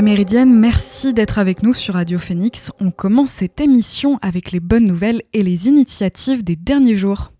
la 0.00 0.04
Méridienne, 0.04 0.58
merci 0.58 1.12
d'être 1.12 1.38
avec 1.38 1.62
nous 1.62 1.74
sur 1.74 1.92
Radio 1.92 2.18
Phoenix. 2.18 2.72
On 2.80 2.90
commence 2.90 3.32
cette 3.32 3.60
émission 3.60 4.18
avec 4.22 4.50
les 4.50 4.58
bonnes 4.58 4.86
nouvelles 4.86 5.20
et 5.34 5.42
les 5.42 5.68
initiatives 5.68 6.42
des 6.42 6.56
derniers 6.56 6.96
jours. 6.96 7.32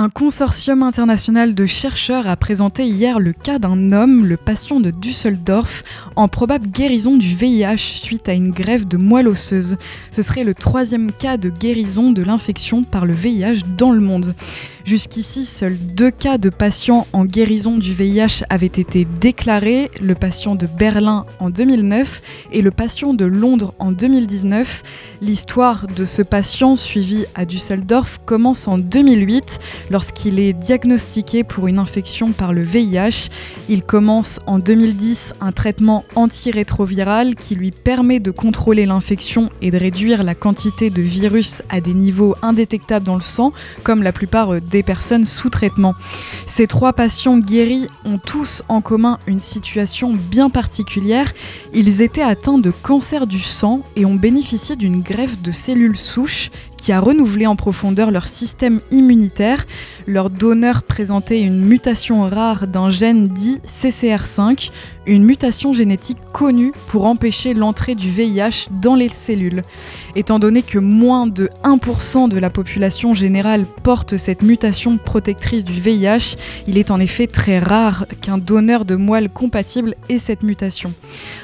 Un 0.00 0.10
consortium 0.10 0.84
international 0.84 1.56
de 1.56 1.66
chercheurs 1.66 2.28
a 2.28 2.36
présenté 2.36 2.84
hier 2.84 3.18
le 3.18 3.32
cas 3.32 3.58
d'un 3.58 3.90
homme, 3.90 4.26
le 4.26 4.36
patient 4.36 4.78
de 4.78 4.92
Düsseldorf, 4.92 5.82
en 6.14 6.28
probable 6.28 6.68
guérison 6.68 7.16
du 7.16 7.34
VIH 7.34 7.98
suite 8.00 8.28
à 8.28 8.32
une 8.32 8.52
grève 8.52 8.86
de 8.86 8.96
moelle 8.96 9.26
osseuse. 9.26 9.76
Ce 10.12 10.22
serait 10.22 10.44
le 10.44 10.54
troisième 10.54 11.10
cas 11.10 11.36
de 11.36 11.50
guérison 11.50 12.12
de 12.12 12.22
l'infection 12.22 12.84
par 12.84 13.06
le 13.06 13.12
VIH 13.12 13.62
dans 13.76 13.90
le 13.90 13.98
monde. 13.98 14.36
Jusqu'ici, 14.88 15.44
seuls 15.44 15.76
deux 15.76 16.10
cas 16.10 16.38
de 16.38 16.48
patients 16.48 17.06
en 17.12 17.26
guérison 17.26 17.76
du 17.76 17.92
VIH 17.92 18.42
avaient 18.48 18.64
été 18.64 19.06
déclarés, 19.20 19.90
le 20.00 20.14
patient 20.14 20.54
de 20.54 20.66
Berlin 20.66 21.26
en 21.40 21.50
2009 21.50 22.22
et 22.52 22.62
le 22.62 22.70
patient 22.70 23.12
de 23.12 23.26
Londres 23.26 23.74
en 23.80 23.92
2019. 23.92 24.82
L'histoire 25.20 25.86
de 25.88 26.06
ce 26.06 26.22
patient 26.22 26.74
suivi 26.74 27.26
à 27.34 27.44
Düsseldorf 27.44 28.18
commence 28.24 28.66
en 28.66 28.78
2008 28.78 29.58
lorsqu'il 29.90 30.40
est 30.40 30.54
diagnostiqué 30.54 31.44
pour 31.44 31.68
une 31.68 31.78
infection 31.78 32.32
par 32.32 32.54
le 32.54 32.62
VIH. 32.62 33.28
Il 33.68 33.82
commence 33.82 34.40
en 34.46 34.58
2010 34.58 35.34
un 35.42 35.52
traitement 35.52 36.06
antirétroviral 36.14 37.34
qui 37.34 37.56
lui 37.56 37.72
permet 37.72 38.20
de 38.20 38.30
contrôler 38.30 38.86
l'infection 38.86 39.50
et 39.60 39.70
de 39.70 39.76
réduire 39.76 40.22
la 40.22 40.34
quantité 40.34 40.88
de 40.88 41.02
virus 41.02 41.62
à 41.68 41.82
des 41.82 41.92
niveaux 41.92 42.36
indétectables 42.40 43.04
dans 43.04 43.16
le 43.16 43.20
sang, 43.20 43.52
comme 43.82 44.02
la 44.02 44.12
plupart 44.12 44.62
des 44.62 44.77
personnes 44.82 45.26
sous 45.26 45.50
traitement. 45.50 45.94
Ces 46.46 46.66
trois 46.66 46.92
patients 46.92 47.38
guéris 47.38 47.86
ont 48.04 48.18
tous 48.18 48.62
en 48.68 48.80
commun 48.80 49.18
une 49.26 49.40
situation 49.40 50.12
bien 50.12 50.50
particulière. 50.50 51.32
Ils 51.74 52.02
étaient 52.02 52.22
atteints 52.22 52.58
de 52.58 52.70
cancer 52.70 53.26
du 53.26 53.40
sang 53.40 53.82
et 53.96 54.04
ont 54.04 54.14
bénéficié 54.14 54.76
d'une 54.76 55.02
greffe 55.02 55.40
de 55.40 55.52
cellules 55.52 55.96
souches 55.96 56.50
qui 56.76 56.92
a 56.92 57.00
renouvelé 57.00 57.46
en 57.46 57.56
profondeur 57.56 58.10
leur 58.10 58.28
système 58.28 58.80
immunitaire. 58.90 59.66
Leur 60.08 60.30
donneur 60.30 60.84
présentait 60.84 61.42
une 61.42 61.60
mutation 61.60 62.30
rare 62.30 62.66
d'un 62.66 62.88
gène 62.88 63.28
dit 63.28 63.60
CCR5, 63.66 64.70
une 65.04 65.22
mutation 65.22 65.74
génétique 65.74 66.16
connue 66.32 66.72
pour 66.86 67.04
empêcher 67.04 67.52
l'entrée 67.52 67.94
du 67.94 68.08
VIH 68.08 68.68
dans 68.70 68.94
les 68.94 69.10
cellules. 69.10 69.62
Étant 70.16 70.38
donné 70.38 70.62
que 70.62 70.78
moins 70.78 71.26
de 71.26 71.50
1% 71.62 72.30
de 72.30 72.38
la 72.38 72.48
population 72.48 73.14
générale 73.14 73.66
porte 73.82 74.16
cette 74.16 74.40
mutation 74.40 74.96
protectrice 74.96 75.66
du 75.66 75.78
VIH, 75.78 76.36
il 76.66 76.78
est 76.78 76.90
en 76.90 77.00
effet 77.00 77.26
très 77.26 77.58
rare 77.58 78.06
qu'un 78.22 78.38
donneur 78.38 78.86
de 78.86 78.96
moelle 78.96 79.28
compatible 79.28 79.94
ait 80.08 80.16
cette 80.16 80.42
mutation. 80.42 80.94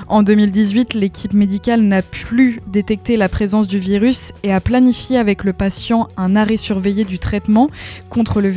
En 0.08 0.22
2018, 0.22 0.94
l'équipe 0.94 1.34
médicale 1.34 1.82
n'a 1.82 2.00
plus 2.00 2.62
détecté 2.66 3.18
la 3.18 3.28
présence 3.28 3.68
du 3.68 3.78
virus 3.78 4.32
et 4.42 4.54
a 4.54 4.60
planifié 4.60 5.18
avec 5.18 5.44
le 5.44 5.52
patient 5.52 6.08
un 6.16 6.34
arrêt 6.34 6.56
surveillé 6.56 7.04
du 7.04 7.18
traitement 7.18 7.68
contre 8.08 8.40
le 8.40 8.53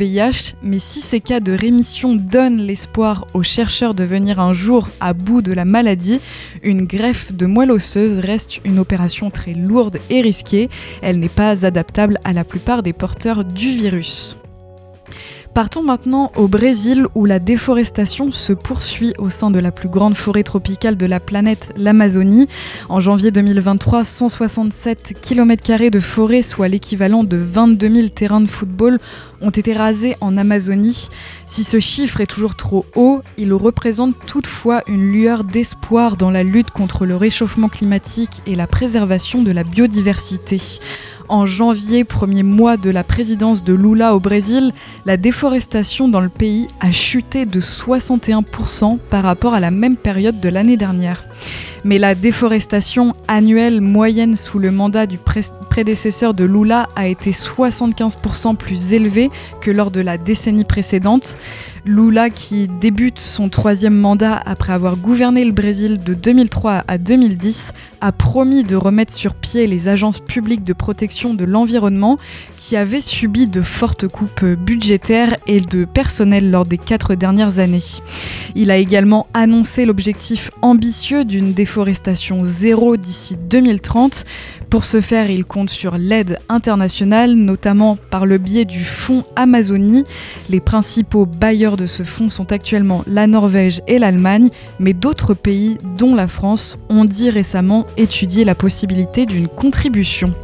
Mais 0.62 0.78
si 0.78 1.00
ces 1.00 1.20
cas 1.20 1.40
de 1.40 1.52
rémission 1.52 2.14
donnent 2.14 2.58
l'espoir 2.58 3.26
aux 3.34 3.42
chercheurs 3.42 3.94
de 3.94 4.04
venir 4.04 4.38
un 4.38 4.52
jour 4.52 4.88
à 5.00 5.12
bout 5.12 5.42
de 5.42 5.52
la 5.52 5.64
maladie, 5.64 6.20
une 6.62 6.86
greffe 6.86 7.32
de 7.32 7.46
moelle 7.46 7.72
osseuse 7.72 8.18
reste 8.18 8.60
une 8.64 8.78
opération 8.78 9.30
très 9.30 9.54
lourde 9.54 9.98
et 10.10 10.20
risquée. 10.20 10.68
Elle 11.02 11.18
n'est 11.18 11.28
pas 11.28 11.66
adaptable 11.66 12.18
à 12.24 12.32
la 12.32 12.44
plupart 12.44 12.82
des 12.82 12.92
porteurs 12.92 13.44
du 13.44 13.70
virus. 13.72 14.36
Partons 15.58 15.82
maintenant 15.82 16.30
au 16.36 16.46
Brésil 16.46 17.06
où 17.16 17.24
la 17.24 17.40
déforestation 17.40 18.30
se 18.30 18.52
poursuit 18.52 19.12
au 19.18 19.28
sein 19.28 19.50
de 19.50 19.58
la 19.58 19.72
plus 19.72 19.88
grande 19.88 20.14
forêt 20.14 20.44
tropicale 20.44 20.96
de 20.96 21.04
la 21.04 21.18
planète, 21.18 21.72
l'Amazonie. 21.76 22.48
En 22.88 23.00
janvier 23.00 23.32
2023, 23.32 24.04
167 24.04 25.14
km 25.20 25.90
de 25.90 25.98
forêt, 25.98 26.42
soit 26.42 26.68
l'équivalent 26.68 27.24
de 27.24 27.38
22 27.38 27.92
000 27.92 28.08
terrains 28.10 28.40
de 28.40 28.46
football, 28.46 29.00
ont 29.40 29.50
été 29.50 29.72
rasés 29.72 30.16
en 30.20 30.36
Amazonie. 30.36 31.08
Si 31.46 31.64
ce 31.64 31.80
chiffre 31.80 32.20
est 32.20 32.26
toujours 32.26 32.54
trop 32.54 32.86
haut, 32.96 33.22
il 33.36 33.52
représente 33.52 34.14
toutefois 34.26 34.82
une 34.86 35.12
lueur 35.12 35.44
d'espoir 35.44 36.16
dans 36.16 36.30
la 36.30 36.42
lutte 36.42 36.70
contre 36.70 37.06
le 37.06 37.16
réchauffement 37.16 37.68
climatique 37.68 38.42
et 38.46 38.54
la 38.54 38.66
préservation 38.66 39.42
de 39.42 39.50
la 39.50 39.64
biodiversité. 39.64 40.60
En 41.28 41.44
janvier, 41.44 42.04
premier 42.04 42.42
mois 42.42 42.78
de 42.78 42.88
la 42.88 43.04
présidence 43.04 43.62
de 43.62 43.74
Lula 43.74 44.14
au 44.14 44.20
Brésil, 44.20 44.72
la 45.04 45.18
déforestation 45.18 46.08
dans 46.08 46.20
le 46.20 46.30
pays 46.30 46.66
a 46.80 46.90
chuté 46.90 47.44
de 47.44 47.60
61% 47.60 48.98
par 48.98 49.24
rapport 49.24 49.52
à 49.52 49.60
la 49.60 49.70
même 49.70 49.96
période 49.96 50.40
de 50.40 50.48
l'année 50.48 50.78
dernière 50.78 51.24
mais 51.84 51.98
la 51.98 52.14
déforestation 52.14 53.14
annuelle 53.28 53.80
moyenne 53.80 54.36
sous 54.36 54.58
le 54.58 54.70
mandat 54.70 55.06
du 55.06 55.18
prédécesseur 55.70 56.34
de 56.34 56.44
Lula 56.44 56.88
a 56.96 57.08
été 57.08 57.30
75% 57.30 58.56
plus 58.56 58.94
élevée 58.94 59.30
que 59.60 59.70
lors 59.70 59.90
de 59.90 60.00
la 60.00 60.18
décennie 60.18 60.64
précédente. 60.64 61.36
Lula, 61.88 62.28
qui 62.28 62.68
débute 62.68 63.18
son 63.18 63.48
troisième 63.48 63.96
mandat 63.96 64.34
après 64.44 64.74
avoir 64.74 64.96
gouverné 64.96 65.42
le 65.42 65.52
Brésil 65.52 65.98
de 65.98 66.12
2003 66.12 66.84
à 66.86 66.98
2010, 66.98 67.72
a 68.02 68.12
promis 68.12 68.62
de 68.62 68.76
remettre 68.76 69.14
sur 69.14 69.34
pied 69.34 69.66
les 69.66 69.88
agences 69.88 70.20
publiques 70.20 70.64
de 70.64 70.74
protection 70.74 71.32
de 71.32 71.46
l'environnement 71.46 72.18
qui 72.58 72.76
avaient 72.76 73.00
subi 73.00 73.46
de 73.46 73.62
fortes 73.62 74.06
coupes 74.06 74.44
budgétaires 74.44 75.34
et 75.46 75.62
de 75.62 75.86
personnel 75.86 76.50
lors 76.50 76.66
des 76.66 76.76
quatre 76.76 77.14
dernières 77.14 77.58
années. 77.58 77.78
Il 78.54 78.70
a 78.70 78.76
également 78.76 79.26
annoncé 79.32 79.86
l'objectif 79.86 80.50
ambitieux 80.60 81.24
d'une 81.24 81.54
déforestation 81.54 82.42
zéro 82.44 82.98
d'ici 82.98 83.36
2030 83.48 84.26
pour 84.70 84.84
ce 84.84 85.00
faire, 85.00 85.30
il 85.30 85.46
compte 85.46 85.70
sur 85.70 85.96
l'aide 85.96 86.38
internationale, 86.50 87.34
notamment 87.34 87.96
par 88.10 88.26
le 88.26 88.36
biais 88.36 88.66
du 88.66 88.84
Fonds 88.84 89.24
Amazonie. 89.34 90.04
Les 90.50 90.60
principaux 90.60 91.24
bailleurs 91.24 91.78
de 91.78 91.86
ce 91.86 92.02
fonds 92.02 92.28
sont 92.28 92.52
actuellement 92.52 93.02
la 93.06 93.26
Norvège 93.26 93.80
et 93.86 93.98
l'Allemagne, 93.98 94.50
mais 94.78 94.92
d'autres 94.92 95.32
pays, 95.32 95.78
dont 95.96 96.14
la 96.14 96.28
France, 96.28 96.76
ont 96.90 97.06
dit 97.06 97.30
récemment 97.30 97.86
étudier 97.96 98.44
la 98.44 98.54
possibilité 98.54 99.24
d'une 99.24 99.48
contribution. 99.48 100.34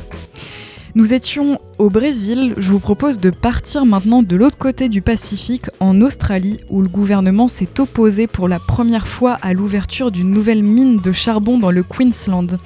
Nous 0.94 1.12
étions 1.12 1.58
au 1.78 1.90
Brésil, 1.90 2.54
je 2.56 2.70
vous 2.70 2.78
propose 2.78 3.18
de 3.18 3.30
partir 3.30 3.84
maintenant 3.84 4.22
de 4.22 4.36
l'autre 4.36 4.58
côté 4.58 4.88
du 4.88 5.02
Pacifique, 5.02 5.66
en 5.80 6.00
Australie, 6.00 6.58
où 6.70 6.82
le 6.82 6.88
gouvernement 6.88 7.48
s'est 7.48 7.80
opposé 7.80 8.26
pour 8.26 8.48
la 8.48 8.58
première 8.58 9.08
fois 9.08 9.38
à 9.42 9.52
l'ouverture 9.52 10.10
d'une 10.10 10.30
nouvelle 10.30 10.62
mine 10.62 10.98
de 10.98 11.12
charbon 11.12 11.58
dans 11.58 11.70
le 11.70 11.82
Queensland. 11.82 12.58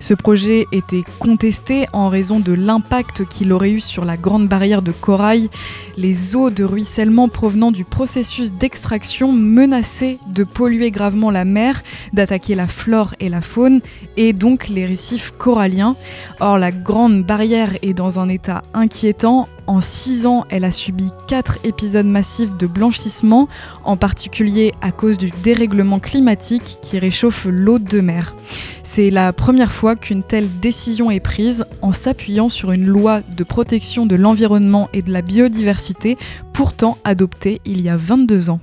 Ce 0.00 0.14
projet 0.14 0.66
était 0.72 1.02
contesté 1.18 1.86
en 1.92 2.08
raison 2.08 2.38
de 2.38 2.52
l'impact 2.52 3.26
qu'il 3.26 3.52
aurait 3.52 3.70
eu 3.70 3.80
sur 3.80 4.04
la 4.04 4.16
grande 4.16 4.48
barrière 4.48 4.82
de 4.82 4.92
corail. 4.92 5.48
Les 5.96 6.36
eaux 6.36 6.50
de 6.50 6.64
ruissellement 6.64 7.28
provenant 7.28 7.72
du 7.72 7.84
processus 7.84 8.52
d'extraction 8.52 9.32
menaçaient 9.32 10.18
de 10.32 10.44
polluer 10.44 10.90
gravement 10.90 11.30
la 11.30 11.44
mer, 11.44 11.82
d'attaquer 12.12 12.54
la 12.54 12.66
flore 12.66 13.14
et 13.20 13.28
la 13.28 13.40
faune, 13.40 13.80
et 14.16 14.32
donc 14.32 14.68
les 14.68 14.86
récifs 14.86 15.32
coralliens. 15.38 15.96
Or, 16.40 16.58
la 16.58 16.70
grande 16.70 17.24
barrière 17.24 17.76
est 17.82 17.94
dans 17.94 18.18
un 18.18 18.28
état 18.28 18.53
inquiétant. 18.74 19.48
En 19.66 19.80
6 19.80 20.26
ans, 20.26 20.44
elle 20.50 20.64
a 20.64 20.70
subi 20.70 21.10
4 21.28 21.58
épisodes 21.64 22.06
massifs 22.06 22.56
de 22.56 22.66
blanchissement, 22.66 23.48
en 23.84 23.96
particulier 23.96 24.72
à 24.82 24.92
cause 24.92 25.16
du 25.16 25.30
dérèglement 25.42 26.00
climatique 26.00 26.78
qui 26.82 26.98
réchauffe 26.98 27.46
l'eau 27.48 27.78
de 27.78 28.00
mer. 28.00 28.34
C'est 28.82 29.10
la 29.10 29.32
première 29.32 29.72
fois 29.72 29.96
qu'une 29.96 30.22
telle 30.22 30.48
décision 30.60 31.10
est 31.10 31.18
prise 31.18 31.64
en 31.82 31.92
s'appuyant 31.92 32.48
sur 32.48 32.70
une 32.70 32.86
loi 32.86 33.22
de 33.36 33.42
protection 33.42 34.06
de 34.06 34.14
l'environnement 34.14 34.88
et 34.92 35.02
de 35.02 35.10
la 35.10 35.22
biodiversité, 35.22 36.16
pourtant 36.52 36.98
adoptée 37.02 37.60
il 37.64 37.80
y 37.80 37.88
a 37.88 37.96
22 37.96 38.50
ans. 38.50 38.60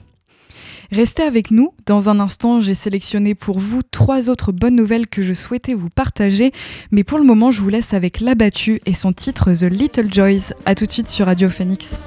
Restez 0.91 1.23
avec 1.23 1.51
nous. 1.51 1.73
Dans 1.85 2.09
un 2.09 2.19
instant, 2.19 2.59
j'ai 2.59 2.73
sélectionné 2.73 3.33
pour 3.33 3.59
vous 3.59 3.81
trois 3.81 4.29
autres 4.29 4.51
bonnes 4.51 4.75
nouvelles 4.75 5.07
que 5.07 5.21
je 5.21 5.33
souhaitais 5.33 5.73
vous 5.73 5.89
partager. 5.89 6.51
Mais 6.91 7.05
pour 7.05 7.17
le 7.17 7.23
moment, 7.23 7.51
je 7.51 7.61
vous 7.61 7.69
laisse 7.69 7.93
avec 7.93 8.19
L'Abattu 8.19 8.81
et 8.85 8.93
son 8.93 9.13
titre 9.13 9.53
The 9.53 9.71
Little 9.71 10.13
Joys. 10.13 10.53
A 10.65 10.75
tout 10.75 10.85
de 10.85 10.91
suite 10.91 11.09
sur 11.09 11.27
Radio 11.27 11.49
Phoenix. 11.49 12.01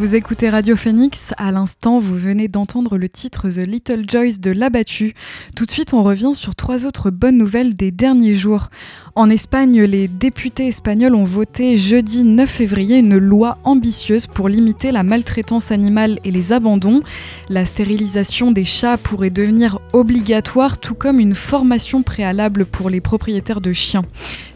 Vous 0.00 0.14
écoutez 0.14 0.48
Radio 0.48 0.76
Phoenix, 0.76 1.34
à 1.36 1.52
l'instant 1.52 1.98
vous 1.98 2.16
venez 2.16 2.48
d'entendre 2.48 2.96
le 2.96 3.06
titre 3.10 3.50
The 3.50 3.58
Little 3.58 4.04
Joyce 4.08 4.40
de 4.40 4.50
L'Abattu. 4.50 5.12
Tout 5.54 5.66
de 5.66 5.70
suite 5.70 5.92
on 5.92 6.02
revient 6.02 6.30
sur 6.32 6.54
trois 6.54 6.86
autres 6.86 7.10
bonnes 7.10 7.36
nouvelles 7.36 7.76
des 7.76 7.90
derniers 7.90 8.34
jours. 8.34 8.70
En 9.14 9.28
Espagne, 9.28 9.82
les 9.82 10.08
députés 10.08 10.68
espagnols 10.68 11.14
ont 11.14 11.24
voté 11.24 11.76
jeudi 11.76 12.24
9 12.24 12.48
février 12.48 12.96
une 12.96 13.18
loi 13.18 13.58
ambitieuse 13.64 14.26
pour 14.26 14.48
limiter 14.48 14.90
la 14.90 15.02
maltraitance 15.02 15.70
animale 15.70 16.18
et 16.24 16.30
les 16.30 16.54
abandons. 16.54 17.02
La 17.50 17.66
stérilisation 17.66 18.52
des 18.52 18.64
chats 18.64 18.96
pourrait 18.96 19.28
devenir 19.28 19.80
obligatoire, 19.92 20.78
tout 20.78 20.94
comme 20.94 21.20
une 21.20 21.34
formation 21.34 22.02
préalable 22.02 22.64
pour 22.64 22.88
les 22.88 23.02
propriétaires 23.02 23.60
de 23.60 23.74
chiens. 23.74 24.04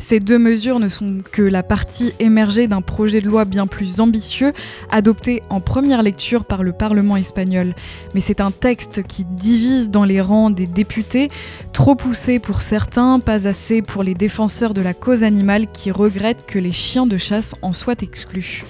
Ces 0.06 0.20
deux 0.20 0.38
mesures 0.38 0.80
ne 0.80 0.90
sont 0.90 1.23
que 1.32 1.40
la 1.40 1.62
partie 1.62 2.12
émergée 2.18 2.66
d'un 2.66 2.82
projet 2.82 3.23
de 3.23 3.26
loi 3.26 3.46
bien 3.46 3.66
plus 3.66 4.00
ambitieux, 4.00 4.52
adopté 4.90 5.42
en 5.49 5.61
première 5.61 6.02
lecture 6.02 6.44
par 6.44 6.62
le 6.62 6.73
Parlement 6.73 7.16
espagnol. 7.16 7.75
Mais 8.14 8.20
c'est 8.20 8.42
un 8.42 8.50
texte 8.50 9.02
qui 9.02 9.25
divise 9.25 9.88
dans 9.88 10.04
les 10.04 10.20
rangs 10.20 10.50
des 10.50 10.66
députés, 10.66 11.30
trop 11.73 11.94
poussé 11.94 12.38
pour 12.38 12.61
certains, 12.61 13.18
pas 13.18 13.49
assez 13.49 13.80
pour 13.80 14.02
les 14.02 14.12
défenseurs 14.12 14.75
de 14.75 14.82
la 14.82 14.92
cause 14.92 15.23
animale 15.23 15.68
qui 15.73 15.90
regrettent 15.90 16.44
que 16.46 16.58
les 16.58 16.73
chiens 16.73 17.06
de 17.06 17.16
chasse 17.16 17.54
en 17.62 17.73
soient 17.73 17.94
exclus. 18.02 18.62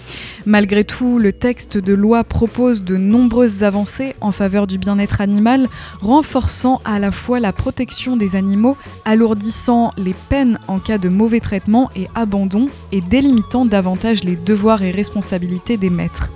Malgré 0.47 0.85
tout, 0.85 1.19
le 1.19 1.33
texte 1.33 1.79
de 1.79 1.95
loi 1.95 2.23
propose 2.23 2.85
de 2.85 2.97
nombreuses 2.97 3.65
avancées 3.65 4.15
en 4.21 4.31
faveur 4.31 4.67
du 4.67 4.79
bien-être 4.79 5.21
animal, 5.21 5.69
renforçant 6.01 6.81
à 6.85 7.01
la 7.01 7.11
fois 7.11 7.41
la 7.41 7.53
protection 7.53 8.17
des 8.17 8.37
animaux, 8.37 8.77
alourdissant 9.05 9.91
les 9.97 10.15
peines 10.29 10.61
en 10.69 10.79
cas 10.79 10.99
de 10.99 11.09
mauvais 11.25 11.41
traitement 11.41 11.89
et 11.97 12.07
abandon, 12.15 12.69
et 12.93 13.01
délimitant 13.01 13.65
davantage 13.65 14.25
les 14.25 14.37
devoirs 14.37 14.83
et 14.83 14.91
responsabilités 14.91 15.79
des 15.79 15.89
maîtres. 15.89 16.29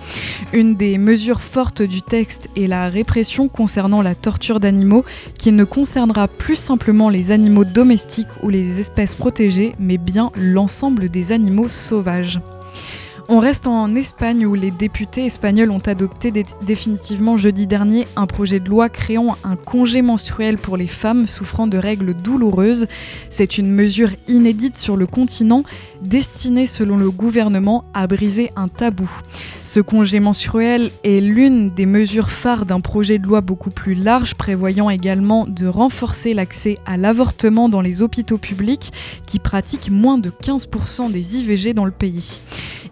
Une 0.55 0.77
des 0.77 0.97
mesures 0.97 1.43
fortes 1.43 1.83
du 1.83 2.01
texte 2.01 2.49
est 2.57 2.67
la 2.67 2.89
répression 2.89 3.49
concernant 3.49 4.01
la 4.01 4.15
torture 4.15 4.61
d'animaux, 4.61 5.05
qui 5.37 5.53
ne 5.53 5.65
concernera 5.65 6.27
plus 6.27 6.57
simplement 6.57 7.11
les 7.11 7.33
animaux 7.33 7.67
domestiques 7.67 8.35
ou 8.43 8.49
les 8.49 8.81
espèces 8.81 9.15
protégées, 9.15 9.75
mais 9.79 9.99
bien 9.99 10.31
l'ensemble 10.35 11.11
des 11.11 11.33
animaux 11.33 11.69
sauvages. 11.69 12.41
On 13.31 13.41
reste 13.41 13.67
en 13.67 13.95
Espagne 13.95 14.47
où 14.47 14.55
les 14.55 14.71
députés 14.71 15.27
espagnols 15.27 15.71
ont 15.71 15.83
adopté 15.85 16.33
définitivement 16.63 17.37
jeudi 17.37 17.67
dernier 17.67 18.09
un 18.17 18.27
projet 18.27 18.59
de 18.59 18.71
loi 18.71 18.89
créant 18.89 19.37
un 19.45 19.55
congé 19.55 20.01
menstruel 20.01 20.57
pour 20.57 20.79
les 20.79 20.87
femmes 20.87 21.27
souffrant 21.27 21.67
de 21.67 21.77
règles 21.77 22.15
douloureuses. 22.15 22.87
C'est 23.29 23.59
une 23.59 23.71
mesure 23.71 24.13
inédite 24.29 24.79
sur 24.79 24.97
le 24.97 25.07
continent 25.07 25.63
destinée 26.01 26.67
selon 26.67 26.97
le 26.97 27.11
gouvernement 27.11 27.85
à 27.93 28.07
briser 28.07 28.51
un 28.57 28.69
tabou. 28.69 29.11
Ce 29.63 29.81
congé 29.81 30.21
menstruel 30.21 30.91
est 31.05 31.21
l'une 31.21 31.69
des 31.69 31.85
mesures 31.85 32.31
phares 32.31 32.65
d'un 32.65 32.81
projet 32.81 33.19
de 33.19 33.27
loi 33.27 33.43
beaucoup 33.43 33.69
plus 33.69 33.95
large 33.95 34.37
prévoyant 34.37 34.89
également 34.89 35.45
de 35.47 35.67
renforcer 35.67 36.33
l'accès 36.33 36.79
à 36.87 36.97
l'avortement 36.97 37.69
dans 37.69 37.83
les 37.83 38.01
hôpitaux 38.01 38.39
publics 38.39 38.91
qui 39.27 39.39
pratiquent 39.39 39.91
moins 39.91 40.17
de 40.17 40.31
15% 40.31 41.13
des 41.13 41.37
IVG 41.41 41.75
dans 41.75 41.85
le 41.85 41.91
pays. 41.91 42.41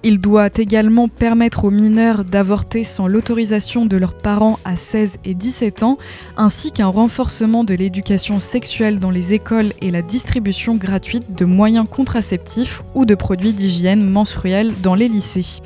Il 0.02 0.20
doit 0.26 0.50
également 0.56 1.06
permettre 1.06 1.66
aux 1.66 1.70
mineurs 1.70 2.24
d'avorter 2.24 2.82
sans 2.82 3.06
l'autorisation 3.06 3.86
de 3.86 3.96
leurs 3.96 4.18
parents 4.18 4.58
à 4.64 4.76
16 4.76 5.18
et 5.24 5.34
17 5.34 5.84
ans, 5.84 5.98
ainsi 6.36 6.72
qu'un 6.72 6.88
renforcement 6.88 7.62
de 7.62 7.74
l'éducation 7.74 8.40
sexuelle 8.40 8.98
dans 8.98 9.12
les 9.12 9.34
écoles 9.34 9.72
et 9.80 9.92
la 9.92 10.02
distribution 10.02 10.74
gratuite 10.74 11.36
de 11.36 11.44
moyens 11.44 11.86
contraceptifs 11.88 12.82
ou 12.96 13.04
de 13.04 13.14
produits 13.14 13.52
d'hygiène 13.52 14.02
menstruelle 14.02 14.72
dans 14.82 14.96
les 14.96 15.06
lycées. 15.06 15.62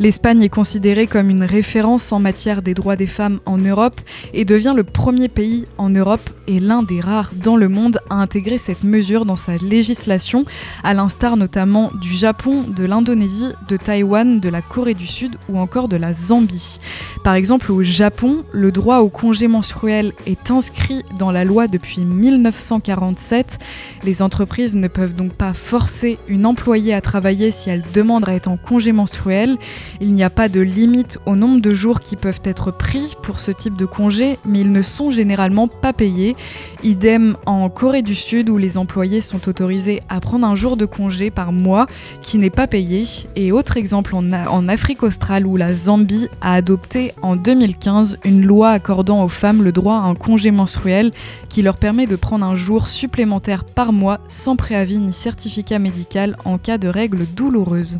L'Espagne 0.00 0.42
est 0.42 0.48
considérée 0.48 1.06
comme 1.06 1.30
une 1.30 1.44
référence 1.44 2.12
en 2.12 2.18
matière 2.18 2.62
des 2.62 2.74
droits 2.74 2.96
des 2.96 3.06
femmes 3.06 3.38
en 3.46 3.58
Europe 3.58 4.00
et 4.32 4.44
devient 4.44 4.74
le 4.76 4.82
premier 4.82 5.28
pays 5.28 5.64
en 5.78 5.88
Europe 5.88 6.28
et 6.48 6.60
l'un 6.60 6.82
des 6.82 7.00
rares 7.00 7.30
dans 7.34 7.56
le 7.56 7.68
monde 7.68 8.00
à 8.10 8.16
intégrer 8.16 8.58
cette 8.58 8.82
mesure 8.82 9.24
dans 9.24 9.36
sa 9.36 9.56
législation, 9.56 10.44
à 10.82 10.94
l'instar 10.94 11.36
notamment 11.36 11.90
du 12.00 12.12
Japon, 12.12 12.64
de 12.68 12.84
l'Indonésie, 12.84 13.52
de 13.68 13.76
Taïwan, 13.76 13.93
de 14.02 14.48
la 14.48 14.60
Corée 14.60 14.94
du 14.94 15.06
Sud 15.06 15.36
ou 15.48 15.58
encore 15.58 15.86
de 15.86 15.96
la 15.96 16.12
Zambie. 16.12 16.80
Par 17.22 17.34
exemple, 17.34 17.70
au 17.70 17.82
Japon, 17.82 18.44
le 18.52 18.72
droit 18.72 18.98
au 18.98 19.08
congé 19.08 19.46
menstruel 19.46 20.12
est 20.26 20.50
inscrit 20.50 21.04
dans 21.16 21.30
la 21.30 21.44
loi 21.44 21.68
depuis 21.68 22.04
1947. 22.04 23.58
Les 24.02 24.20
entreprises 24.20 24.74
ne 24.74 24.88
peuvent 24.88 25.14
donc 25.14 25.32
pas 25.32 25.54
forcer 25.54 26.18
une 26.26 26.44
employée 26.44 26.92
à 26.92 27.00
travailler 27.00 27.52
si 27.52 27.70
elle 27.70 27.84
demande 27.94 28.28
à 28.28 28.34
être 28.34 28.48
en 28.48 28.56
congé 28.56 28.90
menstruel. 28.90 29.56
Il 30.00 30.12
n'y 30.12 30.24
a 30.24 30.30
pas 30.30 30.48
de 30.48 30.60
limite 30.60 31.18
au 31.24 31.36
nombre 31.36 31.60
de 31.60 31.72
jours 31.72 32.00
qui 32.00 32.16
peuvent 32.16 32.42
être 32.42 32.72
pris 32.72 33.16
pour 33.22 33.38
ce 33.38 33.52
type 33.52 33.76
de 33.76 33.86
congé, 33.86 34.38
mais 34.44 34.60
ils 34.60 34.72
ne 34.72 34.82
sont 34.82 35.12
généralement 35.12 35.68
pas 35.68 35.92
payés. 35.92 36.34
Idem 36.82 37.36
en 37.46 37.68
Corée 37.68 38.02
du 38.02 38.16
Sud 38.16 38.50
où 38.50 38.56
les 38.58 38.76
employés 38.76 39.20
sont 39.20 39.48
autorisés 39.48 40.02
à 40.08 40.20
prendre 40.20 40.46
un 40.46 40.56
jour 40.56 40.76
de 40.76 40.84
congé 40.84 41.30
par 41.30 41.52
mois 41.52 41.86
qui 42.22 42.38
n'est 42.38 42.50
pas 42.50 42.66
payé. 42.66 43.04
Et 43.36 43.52
autre 43.74 43.80
exemple 43.80 44.14
en, 44.14 44.68
Afrique 44.68 45.02
australe 45.02 45.48
où 45.48 45.56
la 45.56 45.74
Zambie 45.74 46.28
a 46.40 46.54
adopté 46.54 47.12
en 47.22 47.34
2015 47.34 48.18
une 48.24 48.46
loi 48.46 48.70
accordant 48.70 49.24
aux 49.24 49.28
femmes 49.28 49.64
le 49.64 49.72
droit 49.72 49.96
à 49.96 50.02
un 50.02 50.14
congé 50.14 50.52
menstruel 50.52 51.10
qui 51.48 51.60
leur 51.60 51.76
permet 51.76 52.06
de 52.06 52.14
prendre 52.14 52.46
un 52.46 52.54
jour 52.54 52.86
supplémentaire 52.86 53.64
par 53.64 53.92
mois 53.92 54.20
sans 54.28 54.54
préavis 54.54 54.98
ni 54.98 55.12
certificat 55.12 55.80
médical 55.80 56.36
en 56.44 56.56
cas 56.56 56.78
de 56.78 56.86
règles 56.86 57.26
douloureuses. 57.34 57.98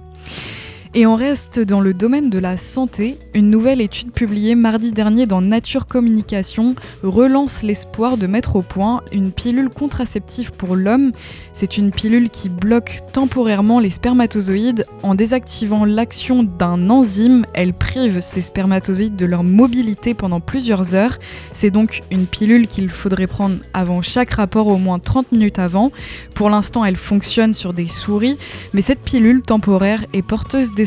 Et 0.97 1.07
on 1.07 1.17
reste 1.17 1.59
dans 1.59 1.81
le 1.81 1.93
domaine 1.93 2.31
de 2.31 2.39
la 2.39 2.57
santé. 2.57 3.19
Une 3.35 3.51
nouvelle 3.51 3.81
étude 3.81 4.13
publiée 4.13 4.55
mardi 4.55 4.93
dernier 4.93 5.27
dans 5.27 5.41
Nature 5.41 5.89
Communication 5.89 6.77
relance 7.03 7.65
l'espoir 7.65 8.17
de 8.17 8.29
mettre 8.29 8.55
au 8.55 8.63
point 8.63 9.03
une 9.11 9.33
pilule 9.33 9.71
contraceptive 9.71 10.53
pour 10.53 10.77
l'homme. 10.77 11.11
C'est 11.53 11.79
une 11.79 11.91
pilule 11.91 12.31
qui 12.31 12.49
bloque 12.49 13.03
temporairement 13.13 13.81
les 13.81 13.91
spermatozoïdes 13.91 14.87
en 15.03 15.17
désactivant 15.17 15.85
l'action 15.85 16.45
d'un 16.45 16.89
enzyme. 16.91 17.45
Elle 17.55 17.75
prive 17.75 18.21
ces 18.21 18.43
spermatozoïdes 18.43 19.17
de 19.17 19.27
leur 19.27 19.43
mobilité 19.43 20.15
pendant 20.15 20.39
plusieurs 20.39 20.95
heures. 20.95 21.19
C'est 21.53 21.73
donc 21.73 22.03
une 22.13 22.27
pilule 22.27 22.69
qu'il 22.69 22.89
faudrait 22.89 23.27
prendre 23.27 23.57
avant 23.73 24.01
chaque 24.01 24.31
rapport 24.31 24.69
au 24.69 24.79
moins 24.79 25.01
30 25.01 25.33
minutes 25.33 25.59
avant. 25.59 25.91
Pour 26.37 26.51
l'instant, 26.51 26.85
elle 26.85 26.95
fonctionne 26.95 27.53
sur 27.53 27.73
des 27.73 27.89
souris, 27.89 28.39
mais 28.75 28.81
cette 28.81 29.01
pilule 29.01 29.43
temporaire 29.43 30.05
est 30.13 30.23
porteuse 30.23 30.73
des 30.73 30.84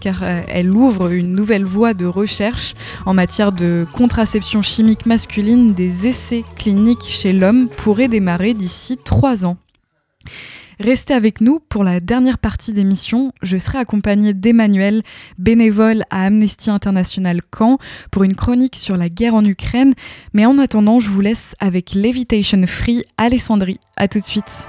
car 0.00 0.22
euh, 0.22 0.42
elle 0.48 0.70
ouvre 0.70 1.10
une 1.12 1.32
nouvelle 1.32 1.64
voie 1.64 1.94
de 1.94 2.06
recherche 2.06 2.74
en 3.06 3.14
matière 3.14 3.52
de 3.52 3.86
contraception 3.92 4.62
chimique 4.62 5.06
masculine. 5.06 5.74
Des 5.74 6.06
essais 6.06 6.44
cliniques 6.56 7.06
chez 7.08 7.32
l'homme 7.32 7.68
pourraient 7.68 8.08
démarrer 8.08 8.54
d'ici 8.54 8.98
trois 9.02 9.44
ans. 9.44 9.56
Restez 10.80 11.12
avec 11.12 11.42
nous 11.42 11.60
pour 11.68 11.84
la 11.84 12.00
dernière 12.00 12.38
partie 12.38 12.72
d'émission. 12.72 13.32
Je 13.42 13.58
serai 13.58 13.76
accompagnée 13.76 14.32
d'Emmanuel, 14.32 15.02
bénévole 15.36 16.04
à 16.08 16.24
Amnesty 16.24 16.70
International 16.70 17.42
Caen, 17.54 17.76
pour 18.10 18.24
une 18.24 18.34
chronique 18.34 18.76
sur 18.76 18.96
la 18.96 19.10
guerre 19.10 19.34
en 19.34 19.44
Ukraine. 19.44 19.92
Mais 20.32 20.46
en 20.46 20.56
attendant, 20.56 20.98
je 20.98 21.10
vous 21.10 21.20
laisse 21.20 21.54
avec 21.60 21.92
Levitation 21.92 22.64
Free 22.66 23.04
Alessandrie. 23.18 23.78
A 23.96 24.08
tout 24.08 24.20
de 24.20 24.24
suite. 24.24 24.66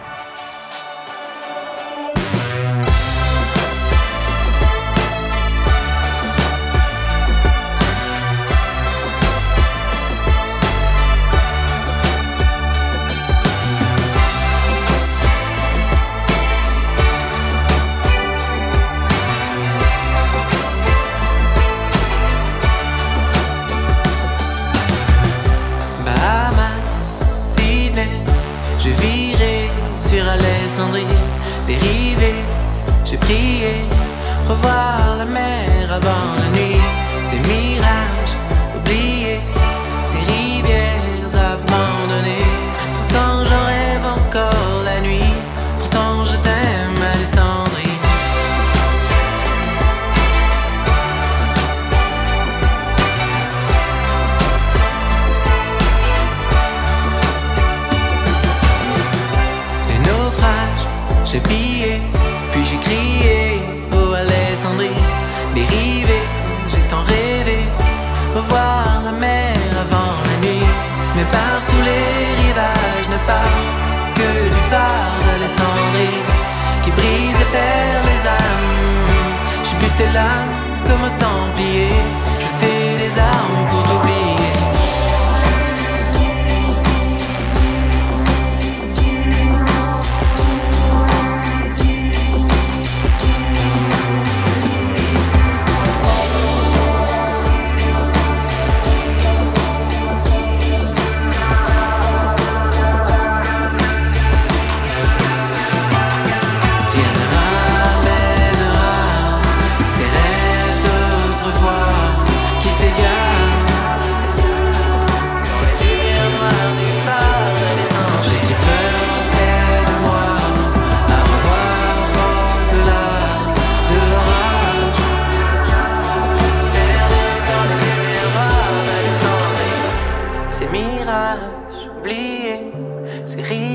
Mer 35.31 35.91
avant 35.91 36.40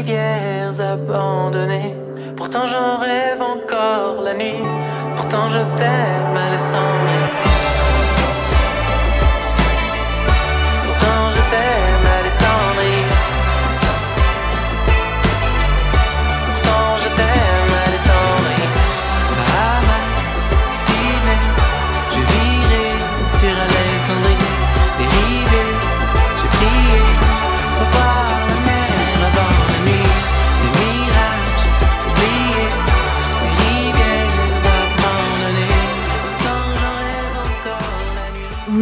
rivières 0.06 0.80
abandonnées. 0.80 1.96
Pourtant 2.36 2.68
j'en 2.68 2.98
rêve 2.98 3.42
encore 3.42 4.22
la 4.22 4.34
nuit. 4.34 4.62
Pourtant 5.16 5.48
je 5.50 5.58
t'aime 5.76 6.36
Alessandrie. 6.36 7.32
Pourtant 7.32 7.55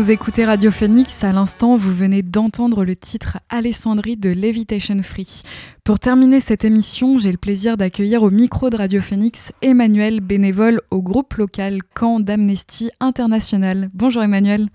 Vous 0.05 0.11
écoutez 0.11 0.45
Radio 0.45 0.71
Phoenix, 0.71 1.25
à 1.25 1.33
l'instant 1.33 1.79
vous 1.79 1.91
venez 1.91 2.21
d'entendre 2.21 2.85
le 2.85 2.95
titre 2.95 3.39
Alessandrie 3.49 4.19
de 4.19 4.29
Levitation 4.29 5.03
Free. 5.03 5.41
Pour 5.83 5.99
terminer 5.99 6.43
cette 6.43 6.63
émission, 6.63 7.19
j'ai 7.19 7.33
le 7.33 7.39
plaisir 7.39 7.79
d'accueillir 7.79 8.23
au 8.23 8.29
micro 8.29 8.69
de 8.69 8.77
Radio 8.77 9.01
Phoenix 9.01 9.51
Emmanuel, 9.63 10.21
bénévole 10.21 10.83
au 10.91 11.01
groupe 11.01 11.33
local 11.33 11.79
Camp 11.95 12.21
d'Amnesty 12.21 12.91
International. 13.01 13.89
Bonjour 13.95 14.23
Emmanuel. 14.23 14.69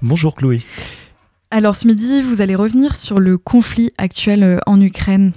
Bonjour 0.00 0.34
Chloé. 0.34 0.62
Alors 1.50 1.74
ce 1.76 1.86
midi, 1.86 2.22
vous 2.22 2.40
allez 2.40 2.54
revenir 2.54 2.94
sur 2.94 3.20
le 3.20 3.36
conflit 3.36 3.92
actuel 3.98 4.42
euh, 4.42 4.58
en 4.64 4.80
Ukraine. 4.80 5.32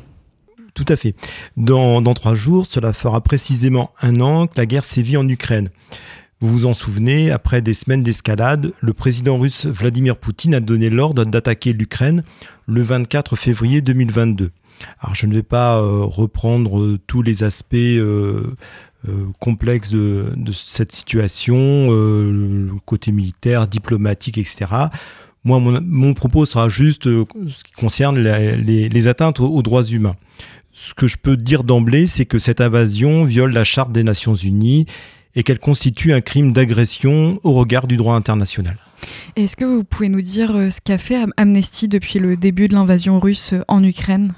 Tout 0.75 0.85
à 0.87 0.95
fait. 0.95 1.13
Dans, 1.57 2.01
dans 2.01 2.13
trois 2.13 2.35
jours, 2.35 2.65
cela 2.65 2.93
fera 2.93 3.19
précisément 3.19 3.91
un 4.01 4.21
an 4.21 4.47
que 4.47 4.53
la 4.55 4.65
guerre 4.65 4.85
sévit 4.85 5.17
en 5.17 5.27
Ukraine. 5.27 5.71
Vous 6.45 6.51
vous 6.59 6.65
en 6.67 6.75
souvenez, 6.75 7.31
après 7.31 7.63
des 7.63 7.73
semaines 7.73 8.03
d'escalade, 8.03 8.71
le 8.79 8.93
président 8.93 9.39
russe 9.39 9.65
Vladimir 9.65 10.15
Poutine 10.15 10.53
a 10.53 10.59
donné 10.59 10.91
l'ordre 10.91 11.25
d'attaquer 11.25 11.73
l'Ukraine 11.73 12.23
le 12.67 12.83
24 12.83 13.35
février 13.35 13.81
2022. 13.81 14.51
Alors 14.99 15.15
je 15.15 15.25
ne 15.25 15.33
vais 15.33 15.41
pas 15.41 15.79
euh, 15.79 16.03
reprendre 16.03 16.79
euh, 16.79 16.99
tous 17.07 17.23
les 17.23 17.41
aspects 17.41 17.73
euh, 17.73 18.53
complexes 19.39 19.89
de, 19.89 20.35
cette 20.51 20.91
situation, 20.91 21.87
côté 22.85 23.11
militaire, 23.11 23.67
diplomatique, 23.67 24.37
etc. 24.37 24.67
Moi, 25.45 25.59
mon, 25.59 26.13
propos 26.13 26.45
sera 26.45 26.69
juste 26.69 27.05
ce 27.05 27.63
qui 27.63 27.71
concerne 27.71 28.19
les, 28.19 29.07
atteintes 29.07 29.39
aux 29.39 29.63
droits 29.63 29.83
humains. 29.83 30.15
Ce 30.73 30.93
que 30.93 31.07
je 31.07 31.17
peux 31.17 31.37
dire 31.37 31.63
d'emblée, 31.63 32.05
c'est 32.05 32.25
que 32.25 32.37
cette 32.37 32.61
invasion 32.61 33.23
viole 33.23 33.51
la 33.51 33.63
Charte 33.63 33.91
des 33.91 34.03
Nations 34.03 34.35
Unies 34.35 34.85
et 35.35 35.43
qu'elle 35.43 35.59
constitue 35.59 36.13
un 36.13 36.21
crime 36.21 36.53
d'agression 36.53 37.39
au 37.43 37.53
regard 37.53 37.87
du 37.87 37.97
droit 37.97 38.15
international. 38.15 38.77
Est-ce 39.35 39.55
que 39.55 39.65
vous 39.65 39.83
pouvez 39.83 40.09
nous 40.09 40.21
dire 40.21 40.55
euh, 40.55 40.69
ce 40.69 40.79
qu'a 40.81 40.97
fait 40.97 41.15
Am- 41.15 41.33
Amnesty 41.37 41.87
depuis 41.87 42.19
le 42.19 42.37
début 42.37 42.67
de 42.67 42.73
l'invasion 42.73 43.19
russe 43.19 43.53
euh, 43.53 43.63
en 43.67 43.83
Ukraine? 43.83 44.33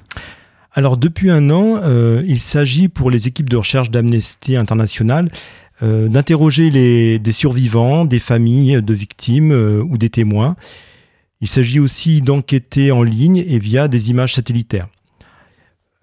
Alors 0.74 0.98
depuis 0.98 1.30
un 1.32 1.50
an, 1.50 1.78
euh, 1.78 2.24
il 2.28 2.40
s'agit 2.40 2.88
pour 2.88 3.10
les 3.10 3.28
équipes 3.28 3.50
de 3.50 3.58
recherche 3.58 3.90
d'Amnesty 3.90 4.56
International 4.56 5.32
euh, 5.84 6.08
d'interroger 6.08 6.70
des 7.20 7.32
survivants, 7.32 8.06
des 8.06 8.20
familles 8.20 8.82
de 8.82 8.94
victimes 8.94 9.52
euh, 9.52 9.84
ou 9.84 9.98
des 9.98 10.10
témoins. 10.10 10.56
Il 11.42 11.48
s'agit 11.48 11.80
aussi 11.80 12.22
d'enquêter 12.22 12.92
en 12.92 13.04
ligne 13.04 13.38
et 13.38 13.60
via 13.60 13.88
des 13.88 14.10
images 14.10 14.34
satellitaires. 14.34 14.88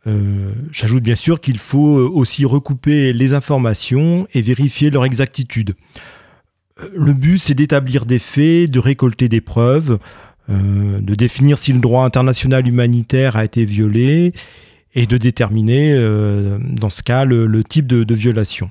Euh, 0.07 0.53
J'ajoute 0.71 1.03
bien 1.03 1.15
sûr 1.15 1.41
qu'il 1.41 1.59
faut 1.59 1.99
euh, 1.99 2.09
aussi 2.09 2.45
recouper 2.45 3.13
les 3.13 3.33
informations 3.33 4.27
et 4.35 4.43
vérifier 4.43 4.91
leur 4.91 5.05
exactitude. 5.05 5.75
Euh, 6.81 6.91
Le 6.95 7.13
but, 7.13 7.39
c'est 7.39 7.55
d'établir 7.55 8.05
des 8.07 8.19
faits, 8.19 8.71
de 8.71 8.79
récolter 8.79 9.29
des 9.29 9.41
preuves, 9.41 9.99
de 10.47 11.15
définir 11.15 11.57
si 11.57 11.73
le 11.73 11.79
droit 11.79 12.05
international 12.05 12.69
humanitaire 12.69 13.37
a 13.37 13.47
été 13.47 13.65
violé 13.65 14.35
et 14.95 15.07
de 15.07 15.17
déterminer, 15.17 15.99
dans 16.61 16.91
ce 16.91 17.03
cas, 17.03 17.25
le, 17.25 17.65
type 17.65 17.87
de, 17.87 18.15
violation. 18.15 18.71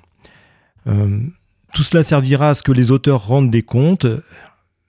Tout 0.86 1.82
cela 1.82 2.04
servira 2.04 2.50
à 2.50 2.54
ce 2.54 2.62
que 2.62 2.72
les 2.72 2.92
auteurs 2.92 3.26
rendent 3.26 3.50
des 3.50 3.64
comptes, 3.64 4.06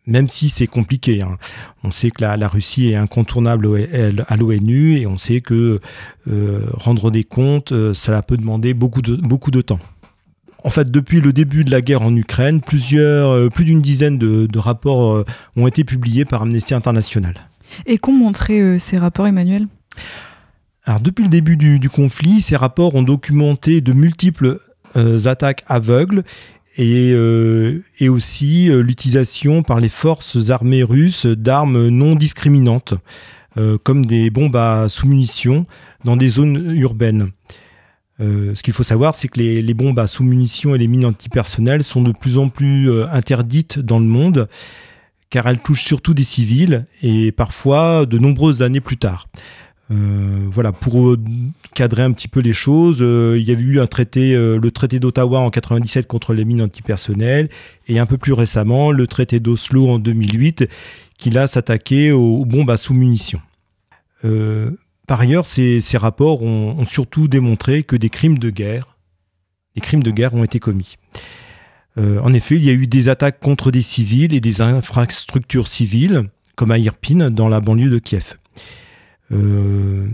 même 0.06 0.28
si 0.28 0.48
c'est 0.48 0.66
compliqué. 0.66 1.22
hein. 1.22 1.38
On 1.82 1.90
sait 1.90 2.10
que 2.10 2.22
la, 2.22 2.36
la 2.36 2.48
Russie 2.48 2.88
est 2.88 2.96
incontournable 2.96 3.88
à 4.26 4.36
l'ONU 4.36 4.98
et 4.98 5.06
on 5.06 5.18
sait 5.18 5.40
que 5.40 5.80
euh, 6.30 6.60
rendre 6.72 7.10
des 7.10 7.24
comptes, 7.24 7.72
euh, 7.72 7.94
cela 7.94 8.22
peut 8.22 8.36
demander 8.36 8.74
beaucoup 8.74 9.02
de, 9.02 9.16
beaucoup 9.16 9.50
de 9.50 9.62
temps. 9.62 9.80
En 10.62 10.70
fait, 10.70 10.90
depuis 10.90 11.20
le 11.20 11.32
début 11.32 11.64
de 11.64 11.70
la 11.70 11.80
guerre 11.80 12.02
en 12.02 12.14
Ukraine, 12.16 12.60
plusieurs, 12.60 13.30
euh, 13.30 13.48
plus 13.48 13.64
d'une 13.64 13.82
dizaine 13.82 14.18
de, 14.18 14.46
de 14.46 14.58
rapports 14.58 15.24
ont 15.56 15.66
été 15.66 15.84
publiés 15.84 16.24
par 16.24 16.42
Amnesty 16.42 16.74
International. 16.74 17.34
Et 17.86 17.98
qu'ont 17.98 18.12
montré 18.12 18.60
euh, 18.60 18.78
ces 18.78 18.98
rapports, 18.98 19.26
Emmanuel? 19.26 19.66
Alors, 20.84 21.00
depuis 21.00 21.22
le 21.22 21.30
début 21.30 21.56
du, 21.56 21.78
du 21.78 21.88
conflit, 21.88 22.42
ces 22.42 22.56
rapports 22.56 22.94
ont 22.94 23.02
documenté 23.02 23.80
de 23.80 23.92
multiples 23.92 24.58
attaques 25.24 25.64
aveugles 25.66 26.22
et, 26.76 27.12
euh, 27.12 27.82
et 28.00 28.08
aussi 28.08 28.70
euh, 28.70 28.80
l'utilisation 28.80 29.62
par 29.62 29.80
les 29.80 29.88
forces 29.88 30.50
armées 30.50 30.82
russes 30.82 31.26
d'armes 31.26 31.88
non 31.88 32.16
discriminantes, 32.16 32.94
euh, 33.56 33.78
comme 33.82 34.04
des 34.04 34.30
bombes 34.30 34.56
à 34.56 34.88
sous-munitions 34.88 35.64
dans 36.04 36.16
des 36.16 36.28
zones 36.28 36.74
urbaines. 36.76 37.30
Ce 38.20 38.62
qu'il 38.62 38.72
faut 38.72 38.84
savoir, 38.84 39.16
c'est 39.16 39.26
que 39.26 39.40
les, 39.40 39.74
bombes 39.74 39.98
à 39.98 40.06
sous-munitions 40.06 40.76
et 40.76 40.78
les 40.78 40.86
mines 40.86 41.04
antipersonnelles 41.04 41.82
sont 41.82 42.00
de 42.00 42.12
plus 42.12 42.38
en 42.38 42.48
plus 42.48 42.88
interdites 43.10 43.80
dans 43.80 43.98
le 43.98 44.04
monde, 44.04 44.48
car 45.30 45.48
elles 45.48 45.58
touchent 45.58 45.82
surtout 45.82 46.14
des 46.14 46.22
civils 46.22 46.86
et 47.02 47.32
parfois 47.32 48.06
de 48.06 48.16
nombreuses 48.16 48.62
années 48.62 48.80
plus 48.80 48.98
tard. 48.98 49.26
Euh, 49.90 50.48
voilà, 50.50 50.72
pour 50.72 51.16
cadrer 51.74 52.02
un 52.02 52.12
petit 52.12 52.28
peu 52.28 52.40
les 52.40 52.54
choses, 52.54 52.98
euh, 53.00 53.36
il 53.38 53.46
y 53.46 53.50
a 53.50 53.58
eu 53.58 53.78
euh, 53.78 54.58
le 54.58 54.70
traité 54.70 54.98
d'Ottawa 54.98 55.40
en 55.40 55.50
97 55.50 56.06
contre 56.06 56.32
les 56.32 56.44
mines 56.44 56.62
antipersonnelles, 56.62 57.48
et 57.88 57.98
un 57.98 58.06
peu 58.06 58.16
plus 58.16 58.32
récemment, 58.32 58.92
le 58.92 59.06
traité 59.06 59.40
d'Oslo 59.40 59.88
en 59.88 59.98
2008, 59.98 60.68
qui 61.18 61.30
là 61.30 61.46
s'attaquait 61.46 62.12
aux, 62.12 62.44
bombes 62.44 62.70
à 62.70 62.76
sous-munitions. 62.76 63.40
Par 65.06 65.20
ailleurs, 65.20 65.44
ces, 65.44 65.82
rapports 65.96 66.42
ont, 66.42 66.86
surtout 66.86 67.28
démontré 67.28 67.82
que 67.82 67.94
des 67.94 68.08
crimes 68.08 68.38
de 68.38 68.48
guerre, 68.48 68.96
des 69.74 69.82
crimes 69.82 70.02
de 70.02 70.10
guerre 70.10 70.32
ont 70.32 70.44
été 70.44 70.60
commis. 70.60 70.96
En 71.98 72.32
effet, 72.32 72.56
il 72.56 72.64
y 72.64 72.70
a 72.70 72.72
eu 72.72 72.86
des 72.86 73.10
attaques 73.10 73.38
contre 73.38 73.70
des 73.70 73.82
civils 73.82 74.32
et 74.32 74.40
des 74.40 74.62
infrastructures 74.62 75.68
civiles, 75.68 76.30
comme 76.56 76.70
à 76.70 76.78
Irpin, 76.78 77.30
dans 77.30 77.50
la 77.50 77.60
banlieue 77.60 77.90
de 77.90 77.98
Kiev. 77.98 78.38
Euh, 79.34 80.06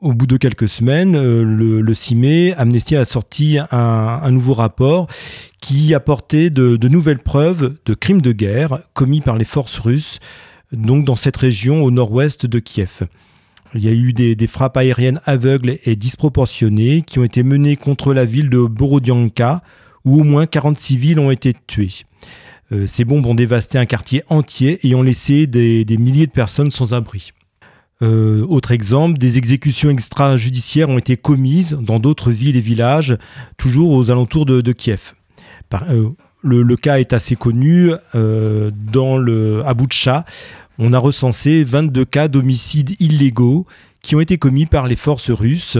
au 0.00 0.12
bout 0.12 0.26
de 0.26 0.36
quelques 0.36 0.68
semaines, 0.68 1.16
euh, 1.16 1.42
le, 1.42 1.80
le 1.80 1.94
6 1.94 2.14
mai, 2.14 2.54
Amnesty 2.54 2.96
a 2.96 3.04
sorti 3.04 3.58
un, 3.70 4.30
nouveau 4.30 4.54
rapport 4.54 5.08
qui 5.60 5.94
apportait 5.94 6.50
de, 6.50 6.88
nouvelles 6.88 7.22
preuves 7.22 7.76
de 7.84 7.94
crimes 7.94 8.20
de 8.20 8.32
guerre 8.32 8.80
commis 8.94 9.20
par 9.20 9.36
les 9.38 9.44
forces 9.44 9.78
russes, 9.78 10.18
dans 10.72 11.16
cette 11.16 11.36
région 11.36 11.84
au 11.84 11.90
nord-ouest 11.90 12.44
de 12.44 12.58
Kiev. 12.58 13.06
Il 13.74 13.84
y 13.84 13.88
a 13.88 13.92
eu 13.92 14.12
des, 14.12 14.34
des 14.34 14.46
frappes 14.46 14.76
aériennes 14.76 15.20
aveugles 15.24 15.78
et 15.84 15.96
disproportionnées 15.96 17.02
qui 17.02 17.18
ont 17.18 17.24
été 17.24 17.42
menées 17.42 17.76
contre 17.76 18.12
la 18.12 18.24
ville 18.24 18.50
de 18.50 18.58
Borodianka, 18.58 19.62
où 20.04 20.20
au 20.20 20.24
moins 20.24 20.46
40 20.46 20.78
civils 20.78 21.18
ont 21.18 21.30
été 21.30 21.54
tués. 21.66 22.04
Euh, 22.72 22.86
ces 22.86 23.04
bombes 23.04 23.26
ont 23.26 23.34
dévasté 23.34 23.78
un 23.78 23.86
quartier 23.86 24.22
entier 24.28 24.80
et 24.86 24.94
ont 24.94 25.02
laissé 25.02 25.46
des, 25.46 25.84
milliers 25.98 26.26
de 26.26 26.32
personnes 26.32 26.70
sans 26.70 26.94
abri. 26.94 27.32
Euh, 28.02 28.44
autre 28.48 28.72
exemple, 28.72 29.18
des 29.18 29.38
exécutions 29.38 29.90
extrajudiciaires 29.90 30.88
ont 30.88 30.98
été 30.98 31.16
commises 31.16 31.78
dans 31.80 31.98
d'autres 31.98 32.30
villes 32.30 32.56
et 32.56 32.60
villages, 32.60 33.16
toujours 33.56 33.92
aux 33.92 34.10
alentours 34.10 34.46
de, 34.46 34.72
Kiev. 34.72 35.14
Euh, 35.88 36.10
le, 36.42 36.76
cas 36.76 36.98
est 36.98 37.12
assez 37.12 37.36
connu. 37.36 37.92
dans 38.12 39.18
le, 39.18 39.62
à 39.64 39.74
on 40.78 40.92
a 40.92 40.98
recensé 40.98 41.64
22 41.64 42.04
cas 42.04 42.28
d'homicides 42.28 43.00
illégaux 43.00 43.66
qui 44.02 44.14
ont 44.14 44.20
été 44.20 44.36
commis 44.36 44.66
par 44.66 44.86
les 44.86 44.96
forces 44.96 45.30
russes. 45.30 45.78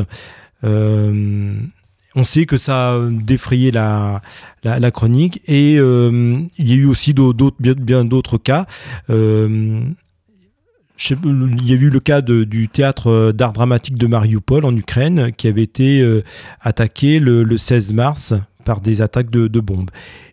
On 2.18 2.24
sait 2.24 2.46
que 2.46 2.56
ça 2.56 2.94
a 2.94 3.10
défrayé 3.10 3.70
la, 3.70 4.22
chronique 4.90 5.42
et 5.46 5.76
euh, 5.78 6.40
il 6.56 6.68
y 6.68 6.72
a 6.72 6.76
eu 6.76 6.86
aussi 6.86 7.12
d'autres, 7.12 7.58
bien, 7.60 8.06
d'autres 8.06 8.38
cas. 8.38 8.66
Euh, 11.10 11.48
il 11.58 11.68
y 11.68 11.72
a 11.72 11.76
eu 11.76 11.90
le 11.90 12.00
cas 12.00 12.20
du 12.20 12.68
théâtre 12.68 13.32
d'art 13.32 13.52
dramatique 13.52 13.96
de 13.96 14.06
Mariupol 14.06 14.64
en 14.64 14.76
Ukraine 14.76 15.32
qui 15.36 15.48
avait 15.48 15.62
été 15.62 16.00
euh, 16.00 16.22
attaqué 16.60 17.18
le, 17.18 17.56
16 17.56 17.92
mars 17.92 18.34
par 18.64 18.80
des 18.80 19.02
attaques 19.02 19.30
de, 19.30 19.60
bombes. 19.60 19.90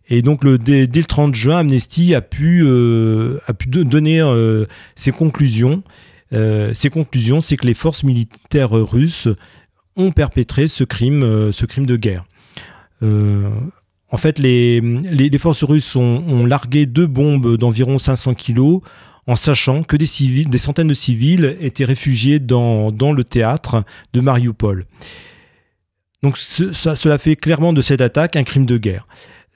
Et 0.09 0.21
donc 0.21 0.45
dès, 0.45 0.85
le 0.85 1.03
30 1.03 1.35
juin, 1.35 1.59
Amnesty 1.59 2.15
a 2.15 2.21
pu, 2.21 2.65
pu 3.59 3.67
donner 3.67 4.21
ses 4.95 5.11
conclusions. 5.11 5.83
ses 6.31 6.89
conclusions, 6.91 7.41
c'est 7.41 7.57
que 7.57 7.67
les 7.67 7.75
forces 7.75 8.03
militaires 8.03 8.71
russes 8.71 9.29
ont 9.95 10.11
perpétré 10.11 10.67
ce 10.67 10.83
crime, 10.83 11.23
euh, 11.23 11.51
ce 11.51 11.65
crime 11.65 11.85
de 11.85 11.95
guerre. 11.95 12.25
Euh, 13.01 13.49
en 14.11 14.17
fait, 14.17 14.39
les, 14.39 14.79
les, 14.81 15.37
forces 15.37 15.63
russes 15.63 15.95
ont, 15.95 16.45
largué 16.45 16.85
deux 16.85 17.07
bombes 17.07 17.57
d'environ 17.57 17.97
500 17.97 18.35
kilos 18.35 18.81
en 19.27 19.35
sachant 19.35 19.83
que 19.83 19.95
des, 19.95 20.57
centaines 20.57 20.87
de 20.87 20.93
civils 20.93 21.57
étaient 21.61 21.85
réfugiés 21.85 22.39
dans, 22.39 22.91
dans 22.91 23.11
le 23.11 23.23
théâtre 23.23 23.83
de 24.13 24.19
Mariupol. 24.19 24.85
Donc 26.21 26.37
cela 26.37 27.17
fait 27.17 27.35
clairement 27.35 27.73
de 27.73 27.81
cette 27.81 28.01
attaque 28.01 28.35
un 28.35 28.43
crime 28.43 28.65
de 28.65 28.77
guerre. 28.77 29.07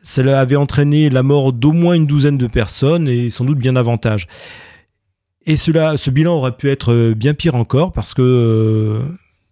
Cela 0.04 0.40
avait 0.40 0.56
entraîné 0.56 1.10
la 1.10 1.24
mort 1.24 1.52
d'au 1.52 1.74
moins 1.74 1.96
une 1.96 2.08
douzaine 2.08 2.38
de 2.38 2.48
personnes 2.48 3.08
et 3.08 3.30
sans 3.30 3.46
doute 3.46 3.58
bien 3.58 3.74
davantage. 3.74 4.28
Et 5.46 5.56
cela, 5.56 5.96
ce 5.98 6.12
bilan 6.12 6.36
aurait 6.36 6.56
pu 6.56 6.70
être 6.70 7.14
bien 7.14 7.34
pire 7.34 7.56
encore 7.56 7.94
parce 7.94 8.14
que 8.14 8.22
euh, 8.22 9.02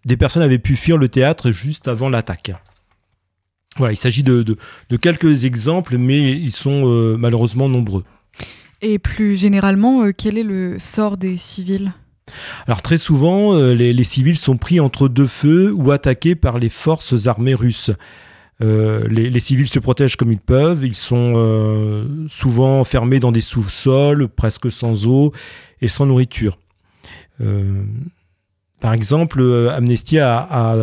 des 0.04 0.16
personnes 0.16 0.42
avaient 0.42 0.58
pu 0.58 0.76
fuir 0.76 0.98
le 0.98 1.08
théâtre 1.08 1.50
juste 1.50 1.88
avant 1.88 2.10
l'attaque. 2.10 2.52
Voilà, 3.76 3.92
il 3.92 3.96
s'agit 3.96 4.22
de, 4.22 4.56
quelques 5.00 5.44
exemples, 5.44 5.98
mais 5.98 6.32
ils 6.32 6.52
sont 6.52 6.84
euh, 6.86 7.16
malheureusement 7.18 7.68
nombreux. 7.68 8.04
Et 8.88 9.00
plus 9.00 9.34
généralement, 9.34 10.04
euh, 10.04 10.12
quel 10.16 10.38
est 10.38 10.44
le 10.44 10.78
sort 10.78 11.16
des 11.16 11.36
civils? 11.36 11.92
Alors 12.68 12.82
très 12.82 12.98
souvent, 12.98 13.52
euh, 13.52 13.74
les, 13.74 14.04
civils 14.04 14.38
sont 14.38 14.58
pris 14.58 14.78
entre 14.78 15.08
deux 15.08 15.26
feux 15.26 15.72
ou 15.74 15.90
attaqués 15.90 16.36
par 16.36 16.60
les 16.60 16.68
forces 16.68 17.26
armées 17.26 17.54
russes. 17.54 17.90
les, 18.60 19.40
civils 19.40 19.66
se 19.66 19.80
protègent 19.80 20.14
comme 20.14 20.30
ils 20.30 20.38
peuvent, 20.38 20.84
ils 20.84 20.94
sont 20.94 21.34
souvent 22.28 22.78
enfermés 22.78 23.18
dans 23.18 23.32
des 23.32 23.40
sous-sols, 23.40 24.28
presque 24.28 24.70
sans 24.70 25.08
eau 25.08 25.32
et 25.82 25.88
sans 25.88 26.06
nourriture. 26.06 26.56
Par 28.80 28.92
exemple, 28.92 29.40
euh, 29.40 29.70
Amnesty 29.70 30.18
a, 30.18 30.76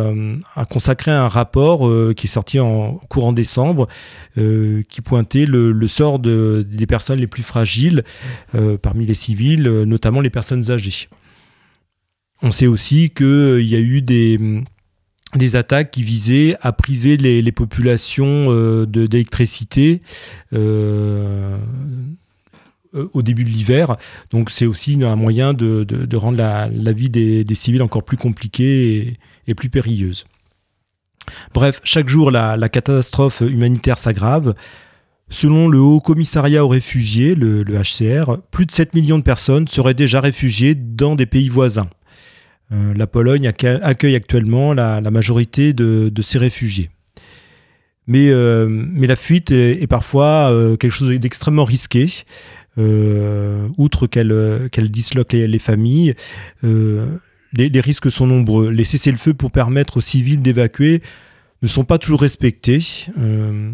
consacré 0.68 1.12
un 1.12 1.28
rapport 1.28 1.86
euh, 1.86 2.12
qui 2.14 2.26
est 2.26 2.30
sorti 2.30 2.58
en 2.58 2.94
courant 3.08 3.32
décembre 3.32 3.86
euh, 4.36 4.82
qui 4.88 5.00
pointait 5.00 5.46
le, 5.46 5.86
sort 5.86 6.18
des 6.18 6.86
personnes 6.88 7.20
les 7.20 7.26
plus 7.26 7.42
fragiles 7.42 8.02
parmi 8.82 9.06
les 9.06 9.14
civils, 9.14 9.62
notamment 9.62 10.20
les 10.20 10.30
personnes 10.30 10.70
âgées. 10.70 11.08
On 12.42 12.52
sait 12.52 12.66
aussi 12.66 13.10
qu'il 13.10 13.66
y 13.66 13.76
a 13.76 13.80
eu 13.80 14.02
des, 14.02 14.40
des 15.34 15.56
attaques 15.56 15.92
qui 15.92 16.02
visaient 16.02 16.56
à 16.62 16.72
priver 16.72 17.16
les, 17.16 17.52
populations 17.52 18.84
d'électricité 18.86 20.02
euh, 20.52 21.58
au 23.12 23.22
début 23.22 23.44
de 23.44 23.50
l'hiver. 23.50 23.96
Donc 24.30 24.50
c'est 24.50 24.66
aussi 24.66 24.98
un 25.02 25.16
moyen 25.16 25.54
de, 25.54 26.16
rendre 26.16 26.38
la, 26.38 26.92
vie 26.92 27.10
des, 27.10 27.54
civils 27.54 27.82
encore 27.82 28.04
plus 28.04 28.16
compliquée 28.16 29.18
et, 29.46 29.54
plus 29.54 29.68
périlleuse. 29.68 30.24
Bref, 31.54 31.80
chaque 31.84 32.08
jour, 32.08 32.30
la, 32.30 32.68
catastrophe 32.68 33.40
humanitaire 33.40 33.98
s'aggrave. 33.98 34.54
Selon 35.30 35.68
le 35.68 35.78
Haut 35.78 36.00
Commissariat 36.00 36.64
aux 36.64 36.68
réfugiés, 36.68 37.34
le, 37.34 37.64
HCR, 37.64 38.42
plus 38.50 38.66
de 38.66 38.70
7 38.70 38.94
millions 38.94 39.18
de 39.18 39.24
personnes 39.24 39.66
seraient 39.66 39.94
déjà 39.94 40.20
réfugiées 40.20 40.74
dans 40.74 41.16
des 41.16 41.26
pays 41.26 41.48
voisins. 41.48 41.88
Euh, 42.72 42.94
la 42.94 43.06
Pologne 43.06 43.46
accueille 43.46 44.14
actuellement 44.14 44.74
la, 44.74 45.00
majorité 45.10 45.72
de, 45.72 46.22
ces 46.22 46.38
réfugiés. 46.38 46.90
Mais, 48.06 48.28
euh, 48.28 48.68
mais, 48.68 49.06
la 49.06 49.16
fuite 49.16 49.50
est, 49.50 49.86
parfois 49.86 50.52
quelque 50.78 50.92
chose 50.92 51.08
d'extrêmement 51.18 51.64
risqué. 51.64 52.06
Euh, 52.76 53.68
outre 53.78 54.06
qu'elle 54.06 54.68
qu'elle 54.72 54.90
disloque 54.90 55.32
les, 55.32 55.58
familles, 55.58 56.14
euh, 56.64 57.06
les, 57.52 57.80
risques 57.80 58.10
sont 58.10 58.26
nombreux. 58.26 58.70
Les 58.70 58.84
cessez-le-feu 58.84 59.34
pour 59.34 59.50
permettre 59.50 59.98
aux 59.98 60.00
civils 60.00 60.42
d'évacuer 60.42 61.02
ne 61.62 61.68
sont 61.68 61.84
pas 61.84 61.98
toujours 61.98 62.20
respectés. 62.20 62.80
Euh, 63.18 63.70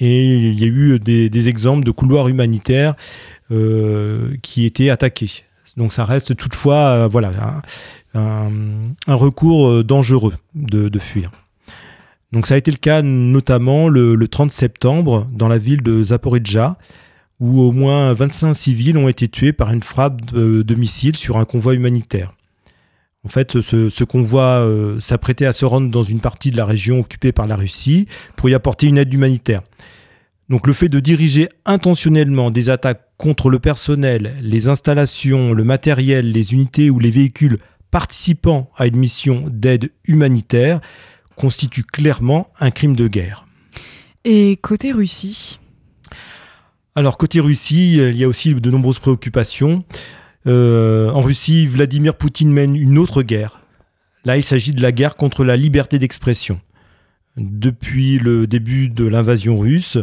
et 0.00 0.34
il 0.34 0.58
y 0.58 0.64
a 0.64 0.66
eu 0.66 0.98
des, 0.98 1.48
exemples 1.48 1.84
de 1.84 1.90
couloirs 1.90 2.28
humanitaires 2.28 2.94
qui 4.42 4.64
étaient 4.64 4.90
attaqués. 4.90 5.44
Donc 5.76 5.92
ça 5.92 6.04
reste 6.04 6.36
toutefois 6.36 7.06
voilà, 7.06 7.62
un, 8.14 8.50
recours 9.06 9.84
dangereux 9.84 10.34
de, 10.56 10.98
fuir. 10.98 11.30
Donc 12.32 12.48
ça 12.48 12.54
a 12.54 12.56
été 12.56 12.72
le 12.72 12.76
cas 12.76 13.02
notamment 13.02 13.88
le, 13.88 14.16
le 14.16 14.28
30 14.28 14.50
septembre 14.50 15.28
dans 15.32 15.46
la 15.46 15.58
ville 15.58 15.82
de 15.82 16.02
Zaporizhzhia, 16.02 16.76
où 17.40 17.60
au 17.60 17.72
moins 17.72 18.12
25 18.12 18.54
civils 18.54 18.96
ont 18.96 19.08
été 19.08 19.28
tués 19.28 19.52
par 19.52 19.72
une 19.72 19.82
frappe 19.82 20.24
de, 20.32 20.74
missiles 20.74 21.16
sur 21.16 21.36
un 21.36 21.44
convoi 21.44 21.74
humanitaire. 21.74 22.32
En 23.24 23.28
fait, 23.28 23.60
ce, 23.60 24.04
convoi 24.04 24.42
euh, 24.42 25.00
s'apprêtait 25.00 25.46
à 25.46 25.54
se 25.54 25.64
rendre 25.64 25.90
dans 25.90 26.02
une 26.02 26.20
partie 26.20 26.50
de 26.50 26.56
la 26.56 26.66
région 26.66 27.00
occupée 27.00 27.32
par 27.32 27.46
la 27.46 27.56
Russie 27.56 28.06
pour 28.36 28.48
y 28.50 28.54
apporter 28.54 28.86
une 28.86 28.98
aide 28.98 29.12
humanitaire. 29.12 29.62
Donc 30.50 30.66
le 30.66 30.74
fait 30.74 30.90
de 30.90 31.00
diriger 31.00 31.48
intentionnellement 31.64 32.50
des 32.50 32.68
attaques 32.68 33.08
contre 33.16 33.48
le 33.48 33.58
personnel, 33.58 34.34
les 34.42 34.68
installations, 34.68 35.54
le 35.54 35.64
matériel, 35.64 36.30
les 36.30 36.52
unités 36.52 36.90
ou 36.90 36.98
les 36.98 37.10
véhicules 37.10 37.58
participant 37.90 38.70
à 38.76 38.86
une 38.86 38.96
mission 38.96 39.44
d'aide 39.46 39.90
humanitaire 40.04 40.80
constitue 41.36 41.84
clairement 41.84 42.52
un 42.60 42.70
crime 42.70 42.96
de 42.96 43.08
guerre. 43.08 43.46
Et 44.24 44.58
côté 44.60 44.92
Russie 44.92 45.58
alors 46.94 47.18
côté 47.18 47.40
Russie, 47.40 47.96
il 47.96 48.16
y 48.16 48.24
a 48.24 48.28
aussi 48.28 48.54
de 48.54 48.70
nombreuses 48.70 48.98
préoccupations. 49.00 49.84
Euh, 50.46 51.10
en 51.10 51.22
Russie, 51.22 51.66
Vladimir 51.66 52.14
Poutine 52.14 52.52
mène 52.52 52.76
une 52.76 52.98
autre 52.98 53.22
guerre. 53.22 53.60
Là, 54.24 54.36
il 54.36 54.42
s'agit 54.42 54.72
de 54.72 54.82
la 54.82 54.92
guerre 54.92 55.16
contre 55.16 55.44
la 55.44 55.56
liberté 55.56 55.98
d'expression. 55.98 56.60
Depuis 57.36 58.18
le 58.18 58.46
début 58.46 58.88
de 58.88 59.04
l'invasion 59.04 59.58
russe, 59.58 59.98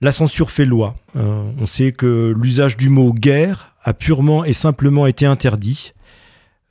la 0.00 0.12
censure 0.12 0.50
fait 0.50 0.64
loi. 0.64 0.96
Euh, 1.16 1.50
on 1.58 1.66
sait 1.66 1.92
que 1.92 2.34
l'usage 2.38 2.76
du 2.76 2.88
mot 2.88 3.12
guerre 3.12 3.74
a 3.82 3.92
purement 3.92 4.44
et 4.44 4.52
simplement 4.52 5.06
été 5.06 5.26
interdit. 5.26 5.94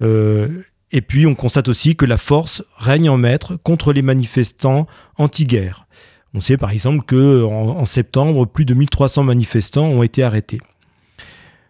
Euh, 0.01 0.63
et 0.91 1.01
puis 1.01 1.25
on 1.25 1.35
constate 1.35 1.67
aussi 1.67 1.95
que 1.95 2.05
la 2.05 2.17
force 2.17 2.63
règne 2.77 3.09
en 3.09 3.17
maître 3.17 3.57
contre 3.57 3.91
les 3.91 4.01
manifestants 4.01 4.87
anti-guerre. 5.17 5.87
On 6.33 6.41
sait 6.41 6.57
par 6.57 6.71
exemple 6.71 7.05
que 7.05 7.43
en, 7.43 7.85
septembre, 7.85 8.45
plus 8.45 8.65
de 8.65 8.73
1300 8.73 9.23
manifestants 9.23 9.85
ont 9.85 10.03
été 10.03 10.23
arrêtés. 10.23 10.59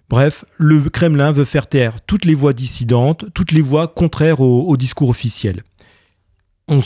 Bref, 0.10 0.46
le 0.58 0.80
Kremlin 0.90 1.32
veut 1.32 1.46
faire 1.46 1.68
taire 1.68 2.02
toutes 2.02 2.26
les 2.26 2.36
voix 2.36 2.54
dissidentes, 2.54 3.26
toutes 3.34 3.52
les 3.52 3.62
voix 3.62 3.88
contraires 3.88 4.40
au, 4.42 4.78
discours 4.78 5.10
officiel. 5.10 5.64
On 6.70 6.82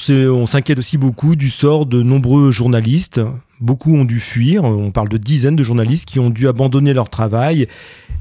s'inquiète 0.48 0.80
aussi 0.80 0.98
beaucoup 0.98 1.36
du 1.36 1.50
sort 1.50 1.86
de 1.86 2.02
nombreux 2.02 2.50
journalistes. 2.50 3.22
Beaucoup 3.60 3.96
ont 3.96 4.06
dû 4.06 4.20
fuir. 4.20 4.64
On 4.64 4.92
parle 4.92 5.10
de 5.10 5.18
dizaines 5.18 5.56
de 5.56 5.64
journalistes 5.64 6.06
qui 6.06 6.20
ont 6.20 6.32
dû 6.32 6.48
abandonner 6.48 6.94
leur 6.94 7.10
travail 7.10 7.68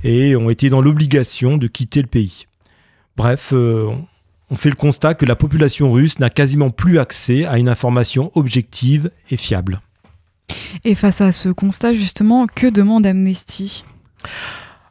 et 0.04 0.36
ont 0.36 0.50
été 0.50 0.68
dans 0.68 0.82
l'obligation 0.82 1.56
de 1.56 1.66
quitter 1.66 2.02
le 2.02 2.08
pays. 2.08 2.46
Bref, 3.16 3.50
euh, 3.54 3.90
on 4.50 4.56
fait 4.56 4.70
le 4.70 4.76
constat 4.76 5.14
que 5.14 5.26
la 5.26 5.36
population 5.36 5.90
russe 5.90 6.18
n'a 6.18 6.30
quasiment 6.30 6.70
plus 6.70 6.98
accès 6.98 7.44
à 7.44 7.58
une 7.58 7.68
information 7.68 8.30
objective 8.34 9.10
et 9.30 9.36
fiable. 9.36 9.80
Et 10.84 10.94
face 10.94 11.20
à 11.20 11.32
ce 11.32 11.48
constat, 11.48 11.92
justement, 11.94 12.46
que 12.46 12.66
demande 12.66 13.06
Amnesty? 13.06 13.84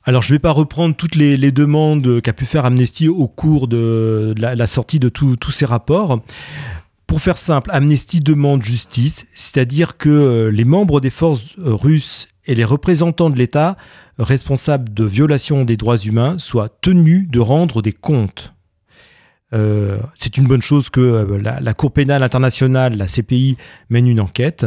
Alors, 0.04 0.22
je 0.22 0.30
ne 0.30 0.36
vais 0.36 0.40
pas 0.40 0.52
reprendre 0.52 0.96
toutes 0.96 1.16
les, 1.16 1.52
demandes 1.52 2.22
qu'a 2.22 2.34
pu 2.34 2.46
faire 2.46 2.66
Amnesty 2.66 3.08
au 3.08 3.28
cours 3.28 3.68
de 3.68 4.36
la, 4.38 4.68
sortie 4.68 5.00
de 5.00 5.10
tous 5.10 5.52
ces 5.52 5.66
rapports. 5.66 6.22
Pour 7.08 7.22
faire 7.22 7.38
simple, 7.38 7.70
Amnesty 7.72 8.20
demande 8.20 8.64
justice, 8.64 9.26
c'est-à-dire 9.36 9.98
que 9.98 10.10
euh, 10.10 10.52
les 10.52 10.66
membres 10.66 11.00
des 11.00 11.12
forces 11.12 11.56
euh, 11.60 11.74
russes 11.74 12.28
et 12.48 12.56
les 12.56 12.66
représentants 12.66 13.30
de 13.30 13.38
l'État 13.38 13.78
responsables 14.18 14.92
de 14.94 15.04
violations 15.06 15.66
des 15.66 15.78
droits 15.78 15.98
humains 15.98 16.38
soient 16.40 16.70
tenus 16.82 17.30
de 17.30 17.40
rendre 17.40 17.82
des 17.82 17.94
comptes. 17.94 18.55
Euh, 19.56 20.00
c'est 20.14 20.38
une 20.38 20.46
bonne 20.46 20.62
chose 20.62 20.90
que 20.90 21.40
la, 21.42 21.60
la, 21.60 21.74
Cour 21.74 21.92
pénale 21.92 22.24
internationale, 22.24 22.98
la 22.98 23.08
CPI, 23.08 23.58
mène 23.90 24.08
une 24.08 24.20
enquête. 24.20 24.66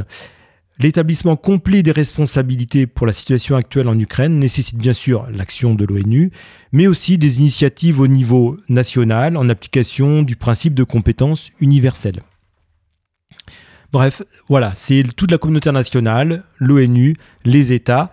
L'établissement 0.80 1.34
complet 1.34 1.82
des 1.82 1.90
responsabilités 1.90 2.86
pour 2.86 3.06
la 3.06 3.12
situation 3.12 3.56
actuelle 3.56 3.88
en 3.88 3.98
Ukraine 3.98 4.38
nécessite 4.38 4.78
bien 4.78 4.92
sûr 4.92 5.26
l'action 5.32 5.74
de 5.74 5.84
l'ONU, 5.84 6.30
mais 6.70 6.86
aussi 6.86 7.18
des 7.18 7.40
initiatives 7.40 8.00
au 8.00 8.06
niveau 8.06 8.56
national 8.68 9.36
en 9.36 9.48
application 9.48 10.22
du 10.22 10.36
principe 10.36 10.74
de 10.74 10.84
compétence 10.84 11.50
universelle. 11.60 12.20
Bref, 13.90 14.22
voilà, 14.48 14.72
c'est 14.74 15.02
toute 15.16 15.32
la 15.32 15.38
communauté 15.38 15.68
internationale, 15.68 16.44
l'ONU, 16.58 17.16
les 17.44 17.72
États. 17.72 18.12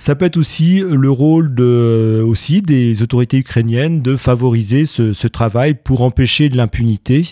Ça 0.00 0.14
peut 0.14 0.24
être 0.24 0.38
aussi 0.38 0.80
le 0.80 1.10
rôle 1.10 1.60
aussi 1.60 2.62
des 2.62 3.02
autorités 3.02 3.36
ukrainiennes 3.36 4.00
de 4.00 4.16
favoriser 4.16 4.86
ce, 4.86 5.26
travail 5.26 5.74
pour 5.74 6.00
empêcher 6.00 6.48
de 6.48 6.56
l'impunité 6.56 7.28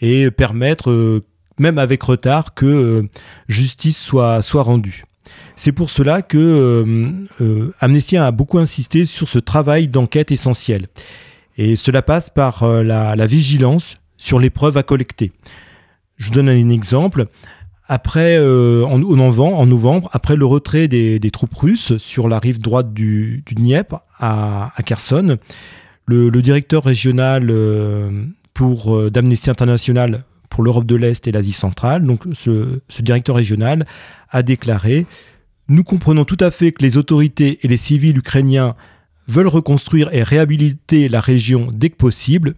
et 0.00 0.30
permettre 0.30 0.90
euh, 0.90 1.26
même 1.58 1.76
avec 1.76 2.02
retard, 2.02 2.54
que 2.54 2.64
euh, 2.64 3.02
justice 3.48 3.98
soit, 3.98 4.40
soit 4.40 4.62
rendue. 4.62 5.04
C'est 5.56 5.72
pour 5.72 5.90
cela 5.90 6.22
que 6.22 6.86
euh, 7.38 7.74
Amnesty 7.80 8.16
a 8.16 8.30
beaucoup 8.30 8.56
insisté 8.56 9.04
sur 9.04 9.28
ce 9.28 9.38
travail 9.38 9.86
d'enquête 9.86 10.30
essentiel. 10.30 10.86
Et 11.58 11.76
cela 11.76 12.00
passe 12.00 12.30
par 12.30 12.66
la, 12.66 13.26
vigilance 13.26 13.98
sur 14.16 14.38
les 14.38 14.48
preuves 14.48 14.78
à 14.78 14.82
collecter. 14.82 15.32
Je 16.16 16.28
vous 16.28 16.32
donne 16.32 16.48
un 16.48 16.70
exemple. 16.70 17.26
Après, 17.88 18.38
en, 18.38 18.98
novembre, 18.98 19.58
en, 19.58 19.66
novembre, 19.66 20.10
après 20.12 20.36
le 20.36 20.44
retrait 20.44 20.88
des, 20.88 21.30
troupes 21.30 21.54
russes 21.54 21.96
sur 21.98 22.28
la 22.28 22.38
rive 22.38 22.60
droite 22.60 22.92
du, 22.92 23.44
Dniepr 23.50 24.00
à, 24.18 24.72
Kherson, 24.84 25.38
le, 26.06 26.30
directeur 26.42 26.82
régional 26.82 27.52
pour 28.54 29.10
d'Amnesty 29.10 29.50
International 29.50 30.24
pour 30.56 30.64
l'Europe 30.64 30.86
de 30.86 30.96
l'Est 30.96 31.28
et 31.28 31.32
l'Asie 31.32 31.52
centrale. 31.52 32.06
Donc 32.06 32.24
ce, 32.32 32.80
directeur 33.00 33.36
régional 33.36 33.84
a 34.30 34.42
déclaré 34.42 35.04
Nous 35.68 35.84
comprenons 35.84 36.24
tout 36.24 36.38
à 36.40 36.50
fait 36.50 36.72
que 36.72 36.82
les 36.82 36.96
autorités 36.96 37.58
et 37.62 37.68
les 37.68 37.76
civils 37.76 38.16
ukrainiens 38.16 38.74
veulent 39.28 39.48
reconstruire 39.48 40.08
et 40.14 40.22
réhabiliter 40.22 41.10
la 41.10 41.20
région 41.20 41.68
dès 41.74 41.90
que 41.90 41.96
possible, 41.96 42.54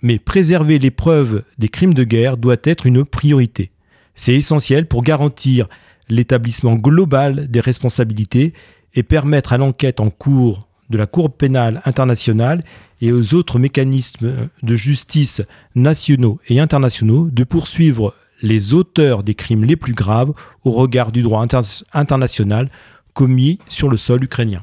mais 0.00 0.18
préserver 0.18 0.78
les 0.78 0.90
preuves 0.90 1.42
des 1.58 1.68
crimes 1.68 1.92
de 1.92 2.04
guerre 2.04 2.38
doit 2.38 2.56
être 2.64 2.86
une 2.86 3.04
priorité. 3.04 3.70
C'est 4.14 4.34
essentiel 4.34 4.86
pour 4.86 5.02
garantir 5.02 5.68
l'établissement 6.08 6.74
global 6.74 7.48
des 7.48 7.60
responsabilités 7.60 8.52
et 8.94 9.02
permettre 9.02 9.52
à 9.52 9.58
l'enquête 9.58 10.00
en 10.00 10.10
cours 10.10 10.68
de 10.90 10.98
la 10.98 11.06
Cour 11.06 11.32
pénale 11.32 11.80
internationale 11.84 12.62
et 13.00 13.12
aux 13.12 13.34
autres 13.34 13.58
mécanismes 13.58 14.48
de 14.62 14.76
justice 14.76 15.42
nationaux 15.74 16.38
et 16.48 16.60
internationaux 16.60 17.28
de 17.30 17.44
poursuivre 17.44 18.14
les 18.42 18.74
auteurs 18.74 19.22
des 19.22 19.34
crimes 19.34 19.64
les 19.64 19.76
plus 19.76 19.94
graves 19.94 20.32
au 20.64 20.70
regard 20.70 21.10
du 21.10 21.22
droit 21.22 21.46
international 21.92 22.70
commis 23.14 23.58
sur 23.68 23.88
le 23.88 23.96
sol 23.96 24.22
ukrainien. 24.22 24.62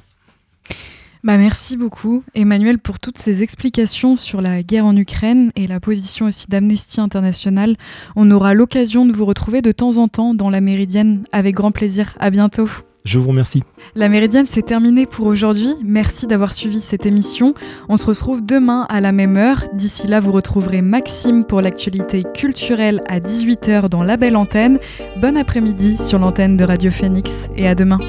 Bah 1.24 1.38
merci 1.38 1.78
beaucoup 1.78 2.24
Emmanuel 2.34 2.80
pour 2.80 3.00
toutes 3.00 3.20
ces 3.20 3.44
explications 3.44 4.18
sur 4.18 4.42
la 4.42 4.64
guerre 4.64 4.88
en 4.88 4.96
Ukraine 4.98 5.52
et 5.56 5.68
la 5.68 5.80
position 5.80 6.26
aussi 6.26 6.48
d'Amnesty 6.50 7.00
International. 7.00 7.76
On 8.16 8.32
aura 8.32 8.56
l'occasion 8.56 9.06
de 9.06 9.14
vous 9.14 9.26
retrouver 9.26 9.62
de 9.62 9.72
temps 9.72 10.00
en 10.00 10.08
temps 10.08 10.34
dans 10.34 10.50
la 10.50 10.62
Méridienne 10.62 11.24
avec 11.32 11.54
grand 11.54 11.72
plaisir. 11.72 12.16
À 12.20 12.32
bientôt. 12.32 12.68
Je 13.04 13.20
vous 13.20 13.30
remercie. 13.30 13.64
La 13.96 14.10
Méridienne, 14.10 14.46
c'est 14.50 14.66
terminé 14.66 15.06
pour 15.06 15.26
aujourd'hui. 15.26 15.70
Merci 15.84 16.28
d'avoir 16.28 16.54
suivi 16.54 16.82
cette 16.82 17.06
émission. 17.06 17.54
On 17.90 17.98
se 17.98 18.06
retrouve 18.06 18.46
demain 18.46 18.86
à 18.90 19.02
la 19.02 19.12
même 19.12 19.38
heure. 19.38 19.66
D'ici 19.74 20.08
là, 20.08 20.20
vous 20.20 20.32
retrouverez 20.32 20.82
Maxime 20.82 21.44
pour 21.46 21.62
l'actualité 21.62 22.24
culturelle 22.36 23.04
à 23.08 23.20
18h 23.20 23.90
dans 23.90 24.04
la 24.04 24.18
belle 24.18 24.36
antenne. 24.36 24.80
Bon 25.20 25.36
après-midi 25.36 25.98
sur 25.98 26.20
l'antenne 26.20 26.58
de 26.58 26.64
Radio 26.64 26.92
Phoenix 26.92 27.48
et 27.56 27.68
à 27.68 27.74
demain. 27.74 28.00